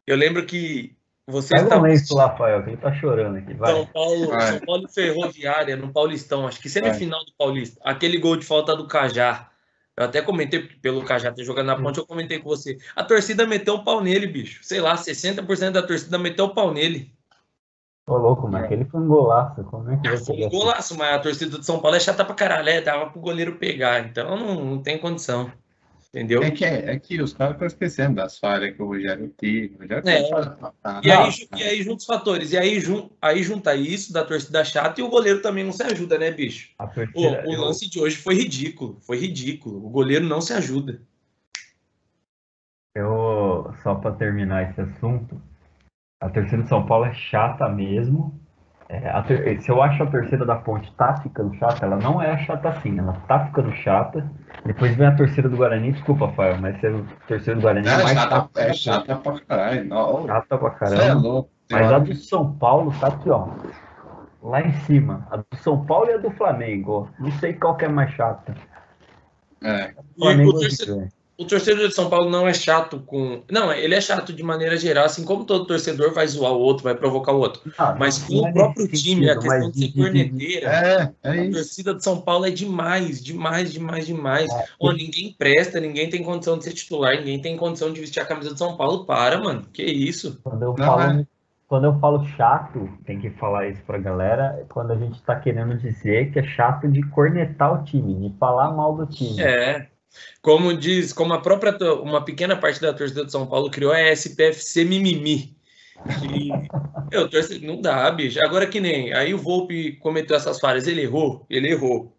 [0.06, 3.54] Eu lembro que vocês Pega um estavam lá, Rafael, que ele tá chorando aqui.
[3.54, 3.72] Vai.
[3.72, 4.52] São Paulo, Vai.
[4.52, 7.80] São Paulo Ferroviária no Paulistão, acho que semifinal do Paulista.
[7.84, 9.50] Aquele gol de falta do Cajá.
[9.96, 12.76] Eu até comentei pelo Cajá ter jogado na ponte, eu comentei com você.
[12.94, 14.62] A torcida meteu o pau nele, bicho.
[14.62, 17.16] Sei lá, 60% da torcida meteu o pau nele.
[18.06, 19.64] Ô, louco, mas aquele foi um golaço.
[19.64, 22.24] Como é que você Foi um golaço, mas a torcida de São Paulo é chata
[22.24, 25.50] pra caralho, é, dava pro goleiro pegar, então não, não tem condição.
[26.16, 26.42] Entendeu?
[26.42, 29.74] É que, é que os caras estão esquecendo das falhas que o Rogério teve.
[29.76, 31.00] O Rogério É.
[31.06, 32.52] E aí, ju- e aí junta os fatores.
[32.52, 35.82] E aí, jun, aí junta isso da torcida chata e o goleiro também não se
[35.82, 36.70] ajuda, né, bicho?
[36.78, 38.98] A O, torcida, o eu- lance de hoje foi ridículo.
[39.02, 39.76] Foi ridículo.
[39.84, 41.02] O goleiro não se ajuda.
[42.94, 45.38] Eu, só para terminar esse assunto,
[46.18, 48.40] a torcida de São Paulo é chata mesmo.
[48.88, 52.22] É, a tor- se eu acho a torcida da Ponte tá ficando chata, ela não
[52.22, 54.24] é chata assim, ela tá ficando chata.
[54.64, 56.92] Depois vem a torcida do Guarani, desculpa, Rafael, mas se a
[57.26, 59.84] torcida do Guarani é, É mais chata, chata, é chata pra caralho.
[59.86, 61.50] Não, chata pra Você é louco.
[61.70, 63.48] Mas a do São Paulo tá aqui, ó.
[64.40, 65.26] Lá em cima.
[65.32, 67.08] A do São Paulo e a do Flamengo.
[67.18, 67.22] ó.
[67.24, 68.54] Não sei qual que é mais chata.
[69.64, 69.90] É.
[70.16, 71.15] E Flamengo o, é torce- gigante.
[71.38, 73.42] O torcedor de São Paulo não é chato com.
[73.50, 76.84] Não, ele é chato de maneira geral, assim como todo torcedor vai zoar o outro,
[76.84, 77.60] vai provocar o outro.
[77.76, 80.68] Ah, Mas com o é próprio time, a questão mas de ser corneteira.
[80.70, 81.52] É, é A isso.
[81.52, 84.50] torcida de São Paulo é demais, demais, demais, demais.
[84.50, 84.92] É.
[84.94, 88.52] Ninguém presta, ninguém tem condição de ser titular, ninguém tem condição de vestir a camisa
[88.52, 89.04] de São Paulo.
[89.04, 89.66] Para, mano.
[89.72, 90.40] Que isso?
[90.42, 91.26] Quando eu, Não, falo, é.
[91.68, 95.36] quando eu falo chato, tem que falar isso pra galera, é quando a gente tá
[95.36, 99.38] querendo dizer que é chato de cornetar o time, de falar mal do time.
[99.40, 99.88] É.
[100.40, 104.10] Como diz, como a própria, uma pequena parte da torcida de São Paulo criou, é
[104.10, 105.56] a SPFC Mimimi.
[106.20, 106.50] Que,
[107.10, 108.38] eu torce, não dá, bicho.
[108.44, 112.16] Agora que nem, aí o Volpe cometeu essas falhas, ele errou, ele errou.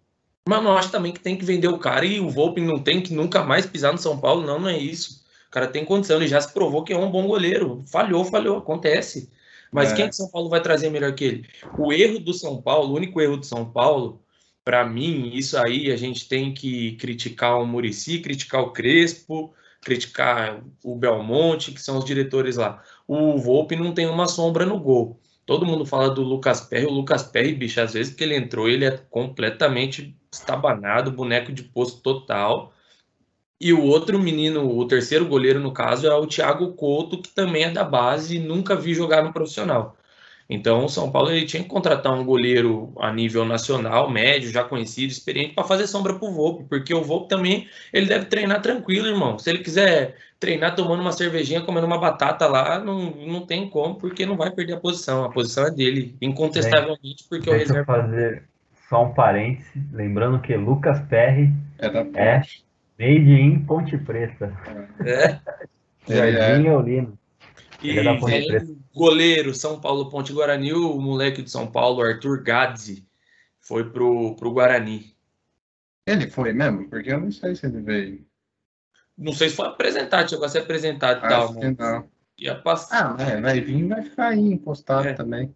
[0.48, 3.02] Mas não acho também que tem que vender o cara e o Volpe não tem
[3.02, 5.26] que nunca mais pisar no São Paulo, não, não é isso.
[5.48, 7.84] O cara tem condição, ele já se provou que é um bom goleiro.
[7.88, 9.30] Falhou, falhou, acontece.
[9.72, 9.96] Mas É.
[9.96, 11.50] quem que São Paulo vai trazer melhor que ele?
[11.78, 14.22] O erro do São Paulo, o único erro do São Paulo,
[14.68, 20.62] para mim, isso aí a gente tem que criticar o Murici, criticar o Crespo, criticar
[20.84, 22.84] o Belmonte, que são os diretores lá.
[23.08, 25.22] O Volpe não tem uma sombra no gol.
[25.46, 26.86] Todo mundo fala do Lucas Perry.
[26.86, 31.64] O Lucas Perry, bicho, às vezes que ele entrou, ele é completamente estabanado, boneco de
[31.64, 32.74] posto total.
[33.62, 37.64] E o outro menino, o terceiro goleiro, no caso, é o Thiago Couto, que também
[37.64, 39.96] é da base e nunca vi jogar no profissional.
[40.50, 44.64] Então, o São Paulo ele tinha que contratar um goleiro a nível nacional, médio, já
[44.64, 49.08] conhecido, experiente, para fazer sombra pro Volpe, porque o Volpe também ele deve treinar tranquilo,
[49.08, 49.38] irmão.
[49.38, 53.96] Se ele quiser treinar tomando uma cervejinha, comendo uma batata lá, não, não tem como,
[53.96, 55.26] porque não vai perder a posição.
[55.26, 57.94] A posição é dele, incontestavelmente, porque o Deixa eu reserva.
[58.02, 58.44] fazer
[58.88, 62.40] só um parênteses, lembrando que Lucas Perry, É da É.
[62.40, 62.64] Ponte.
[62.98, 64.54] made in Ponte Preta,
[65.06, 65.40] É.
[66.08, 66.32] Ele é.
[66.32, 67.20] Jardim Eulino.
[67.82, 68.04] E é
[68.94, 73.08] goleiro, São Paulo Ponte Guarani, o moleque de São Paulo, Arthur Gadzi,
[73.60, 75.16] foi pro, pro Guarani.
[76.06, 76.90] Ele foi mesmo?
[76.90, 78.26] Porque eu não sei se ele veio.
[79.18, 82.10] Não sei se foi apresentado, chegou a ser apresentado e tal, que não.
[82.38, 83.16] ia passar.
[83.20, 85.14] Ah, é, vai vir e vai ficar aí encostado É.
[85.14, 85.54] também.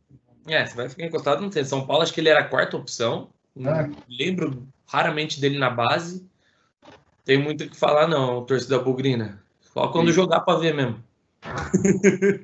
[0.47, 1.63] É, você vai ficar encostado, não sei.
[1.63, 3.29] São Paulo, acho que ele era a quarta opção.
[3.57, 3.89] É.
[4.09, 6.27] Lembro raramente dele na base.
[7.23, 9.41] Tem muito o que falar, não, torcida bugrina.
[9.61, 10.13] Só quando Sim.
[10.13, 11.01] jogar pra ver mesmo.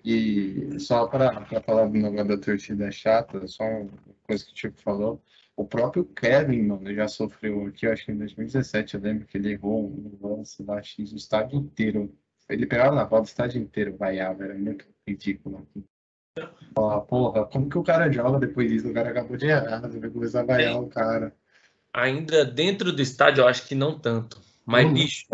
[0.04, 3.90] E só para falar do negócio da torcida chata, só uma
[4.24, 5.22] coisa que o Chico falou.
[5.56, 9.38] O próprio Kevin, mano, já sofreu aqui, eu acho que em 2017, eu lembro que
[9.38, 12.16] ele errou um lance lá, X, o estádio inteiro.
[12.48, 15.68] Ele pegava na bola, o estádio inteiro vaiava, era muito ridículo.
[16.76, 18.90] Fala, porra, como que o cara joga depois disso?
[18.90, 21.36] O cara acabou de errar, vai começar a vaiar o cara.
[21.92, 24.40] Ainda dentro do estádio, eu acho que não tanto.
[24.68, 24.94] Mas, Uhum.
[24.94, 25.26] bicho,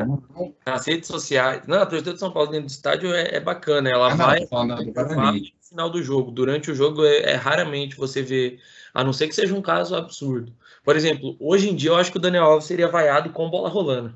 [0.63, 1.63] nas redes sociais.
[1.67, 3.89] Não, a torcida de São Paulo dentro do estádio é, é bacana.
[3.89, 4.45] Ela Ah, não, vai.
[4.45, 5.53] Guarani.
[5.59, 6.29] no final do jogo.
[6.29, 8.59] Durante o jogo, é, é raramente você vê,
[8.93, 10.53] a não ser que seja um caso absurdo.
[10.83, 13.69] Por exemplo, hoje em dia eu acho que o Daniel Alves seria vaiado com bola
[13.69, 14.13] rolando.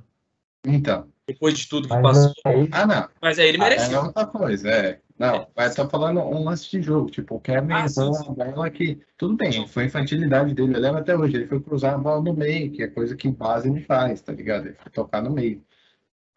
[0.63, 2.33] Então, Depois de tudo que Mas passou.
[2.45, 3.09] aí, ah, não.
[3.21, 3.95] Mas aí ele Ah, merecia.
[3.97, 5.01] É outra coisa, é.
[5.19, 7.09] Não, mas tô falando um lance de jogo.
[7.09, 8.25] Tipo, o Kevin Ah, sim, errou sim.
[8.29, 9.01] uma bola que.
[9.17, 10.75] Tudo bem, foi infantilidade dele.
[10.75, 11.35] Eu lembro até hoje.
[11.35, 14.31] Ele foi cruzar a bola no meio, que é coisa que base ele faz, tá
[14.31, 14.67] ligado?
[14.67, 15.61] Ele foi tocar no meio.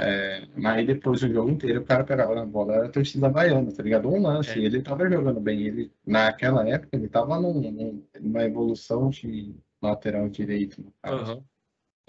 [0.01, 3.29] É, mas aí depois o jogo inteiro o cara pegava na bola, era a torcida
[3.29, 4.09] baiana, tá ligado?
[4.09, 4.59] Um lance, É.
[4.59, 5.61] ele tava jogando bem.
[5.61, 11.45] Ele, naquela época, ele tava num, num- numa evolução de lateral direito, no caso.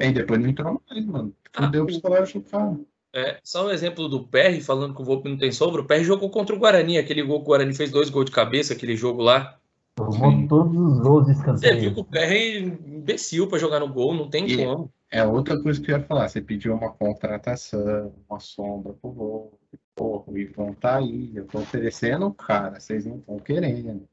[0.01, 0.09] Aham.
[0.09, 1.33] E depois não entrou mais, mano.
[1.55, 2.79] Ah, Fudeu o o- psicológico do cara.
[3.13, 5.81] É, só um exemplo do Perry, falando que o Volpe não tem sombra.
[5.81, 8.31] O Perry jogou contra o Guarani, aquele gol que o Guarani fez dois gols de
[8.31, 9.57] cabeça, aquele jogo lá.
[9.93, 10.47] tomou Sim.
[10.47, 14.13] todos os gols de Você viu que o Perry é imbecil pra jogar no gol,
[14.13, 14.89] não tem E- como.
[15.11, 16.29] É outra coisa que eu ia falar.
[16.29, 19.59] Você pediu uma contratação, uma sombra pro gol.
[19.93, 24.07] Pô, o Ivan tá aí, eu tô oferecendo, cara, vocês não estão querendo.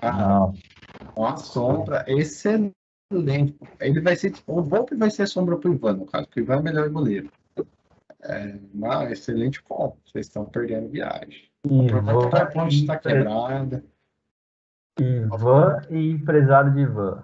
[0.00, 0.54] Ah, Não.
[1.16, 2.76] uma sombra excelente.
[3.10, 6.42] Ele vai ser, tipo, o Volpe vai ser sombra pro Ivan, no caso, porque o
[6.42, 7.30] Ivan é o melhor goleiro.
[8.22, 11.48] É uma excelente compra, vocês estão perdendo viagem.
[11.64, 13.84] Aproveita que a ponte está quebrada.
[15.00, 17.22] Ivan e empresário de Ivan.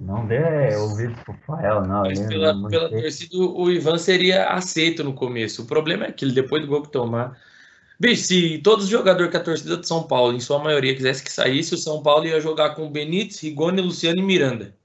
[0.00, 2.02] Não dê ouvidos pro Fael, não.
[2.02, 5.62] Mas pela, não pela torcida, o Ivan seria aceito no começo.
[5.62, 7.38] O problema é que ele, depois do gol que tomar.
[7.98, 11.22] Bicho, se todos os jogadores que a torcida de São Paulo, em sua maioria, quisesse
[11.22, 14.75] que saísse, o São Paulo ia jogar com Benítez, Rigoni, Luciano e Miranda.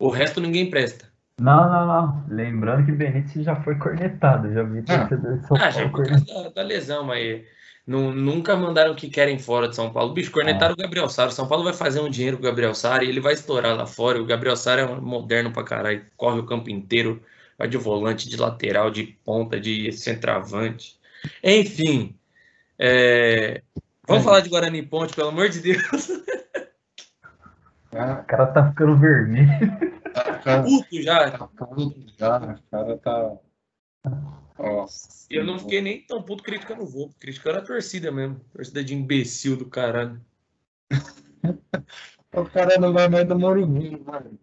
[0.00, 1.08] O resto ninguém presta.
[1.38, 2.24] Não, não, não.
[2.28, 4.52] Lembrando que Benítez já foi cornetado.
[4.52, 6.42] Já vi torcedor de São Ah, já Paulo por cornetado.
[6.44, 7.42] da, da lesão, mas
[7.86, 10.12] nu- nunca mandaram o que querem fora de São Paulo.
[10.12, 11.30] Bicho, cornetaram o Gabriel Sara.
[11.30, 13.86] São Paulo vai fazer um dinheiro com o Gabriel Sara e ele vai estourar lá
[13.86, 14.20] fora.
[14.20, 16.04] O Gabriel Sara é moderno pra caralho.
[16.16, 17.22] Corre o campo inteiro.
[17.58, 20.98] Vai de volante, de lateral, de ponta, de centroavante.
[21.44, 22.16] Enfim.
[22.78, 23.60] é,
[24.08, 24.24] Vamos É.
[24.24, 25.78] falar de Guarani Ponte, pelo amor de Deus.
[27.92, 29.48] Ah, O cara tá ficando vermelho.
[30.14, 31.30] tá ficando- Puto já.
[31.30, 33.36] tá puto já, o cara tá.
[34.58, 35.26] Nossa.
[35.30, 37.14] Eu não fiquei nem tão puto criticando o voo.
[37.18, 38.40] Criticando a torcida mesmo.
[38.52, 40.20] Torcida de imbecil do caralho.
[42.32, 44.38] O cara não vai mais no Morumbi, mano.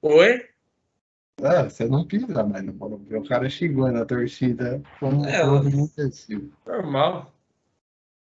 [0.00, 0.48] Oi?
[1.42, 3.16] É, você não pisa mais no Morumbi.
[3.16, 6.52] O cara chegou na torcida como É, todo imbecil.
[6.64, 7.34] Normal.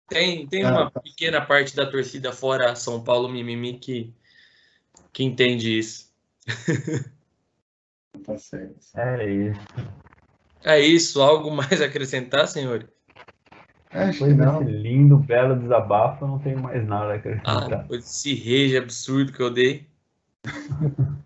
[0.08, 1.00] Tem, tem Ah, uma tá.
[1.00, 4.14] pequena parte da torcida fora São Paulo mimimi que,
[5.12, 6.10] que entende isso.
[8.26, 8.76] Tá certo.
[8.94, 9.60] É isso.
[10.62, 12.88] É isso, algo mais a acrescentar, senhor?
[13.90, 14.62] Acho que não.
[14.62, 17.68] lindo, belo desabafo, eu não tenho mais nada a Ah, acrescentar.
[17.82, 19.86] depois desse rage absurdo que eu dei.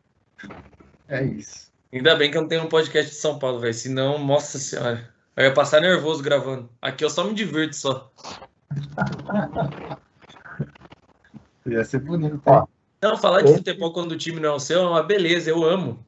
[1.09, 1.71] É isso.
[1.93, 3.75] Ainda bem que eu não tenho um podcast de São Paulo, velho.
[3.75, 5.09] Senão, nossa senhora.
[5.37, 6.69] Eu ia passar nervoso gravando.
[6.83, 8.11] Aqui eu só me divirto só.
[11.67, 12.41] Ia ser bonito.
[12.47, 12.67] Ó, hein?
[13.03, 15.51] Não, falar de Esse- futebol quando o time não é o seu é uma beleza,
[15.51, 15.99] eu amo.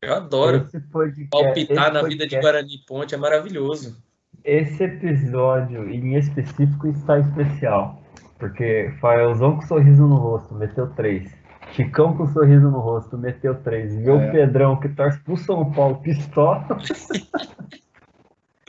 [0.00, 0.66] Eu adoro.
[0.66, 3.96] Esse podcast, Palpitar esse na vida de Guarani Ponte é maravilhoso.
[4.44, 8.00] Esse episódio em específico está especial.
[8.38, 11.28] Porque Faelzão com sorriso no rosto, meteu três.
[11.72, 13.92] Chicão com sorriso no rosto, meteu três.
[13.92, 14.30] E o É.
[14.30, 16.64] Pedrão que torce pro São Paulo, pistola.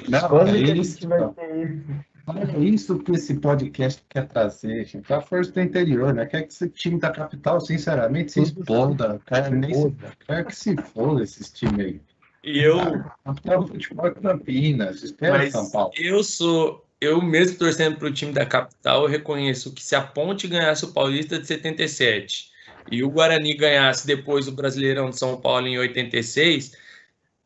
[0.09, 0.93] Não, Quando é que a isso.
[1.01, 1.85] gente vai ter isso?
[2.29, 5.11] Olha isso que esse podcast quer trazer, gente.
[5.11, 6.25] A força do interior, né?
[6.25, 9.21] Quer que esse time da capital, sinceramente, se Tudo exploda.
[9.25, 10.13] Quer, nem se, Foda.
[10.27, 12.01] quer que se foda esses times aí.
[12.43, 12.77] E eu,
[13.25, 15.03] Capital futebol é Campinas.
[15.03, 15.91] Espera mas São Paulo.
[15.97, 20.47] eu sou, eu mesmo torcendo pro time da capital, eu reconheço que se a Ponte
[20.47, 22.49] ganhasse o Paulista de 77
[22.91, 26.71] e o Guarani ganhasse depois o Brasileirão de São Paulo em 86,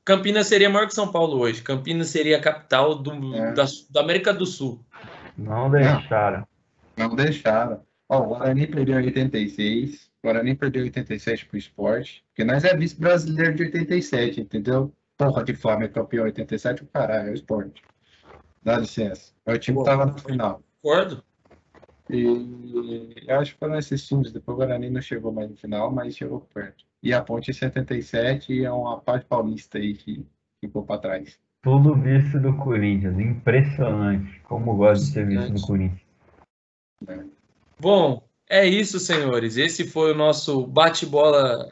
[0.06, 1.62] Campinas seria maior que São Paulo hoje.
[1.62, 3.54] Campinas seria a capital do, É.
[3.54, 4.84] da, da América do Sul.
[5.38, 6.46] Não deixaram.
[6.98, 7.82] Não deixaram.
[8.10, 10.12] Ó, o Guarani perdeu em 86.
[10.22, 12.24] O Guarani perdeu em 87 pro esporte.
[12.30, 14.94] Porque nós é vice-brasileiro de 87, entendeu?
[15.18, 17.82] Porra de Flamengo é campeão em 87, o caralho, é o esporte.
[18.62, 19.32] Dá licença.
[19.46, 19.84] O time Pô.
[19.84, 20.62] tava na final.
[20.82, 21.24] Concordo?
[22.10, 22.24] E
[23.28, 24.32] eu acho que foram esses times.
[24.32, 26.84] Depois o Guarani não chegou mais no final, mas chegou perto.
[27.04, 30.26] E a Ponte em 77 e é uma parte paulista aí que
[30.62, 31.38] ficou para trás.
[31.62, 33.20] Tudo vice do Corinthians.
[33.20, 34.40] Impressionante.
[34.44, 36.02] Como gosto de ser vice do Corinthians.
[37.80, 39.58] Bom, é isso, senhores.
[39.58, 41.72] Esse foi o nosso bate-bola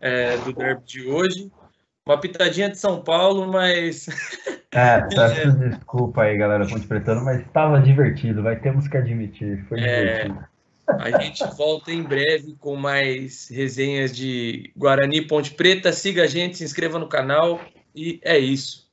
[0.00, 1.52] é, do derby de hoje.
[2.06, 4.06] Uma pitadinha de São Paulo, mas
[4.72, 9.64] É, peço desculpa aí, galera, Ponte Pretano, mas estava divertido, vai temos que admitir.
[9.68, 10.24] Foi É.
[10.24, 10.49] divertido.
[10.98, 15.92] A gente volta em breve com mais resenhas de Guarani Ponte Preta.
[15.92, 17.60] Siga a gente, se inscreva no canal
[17.94, 18.89] e é isso.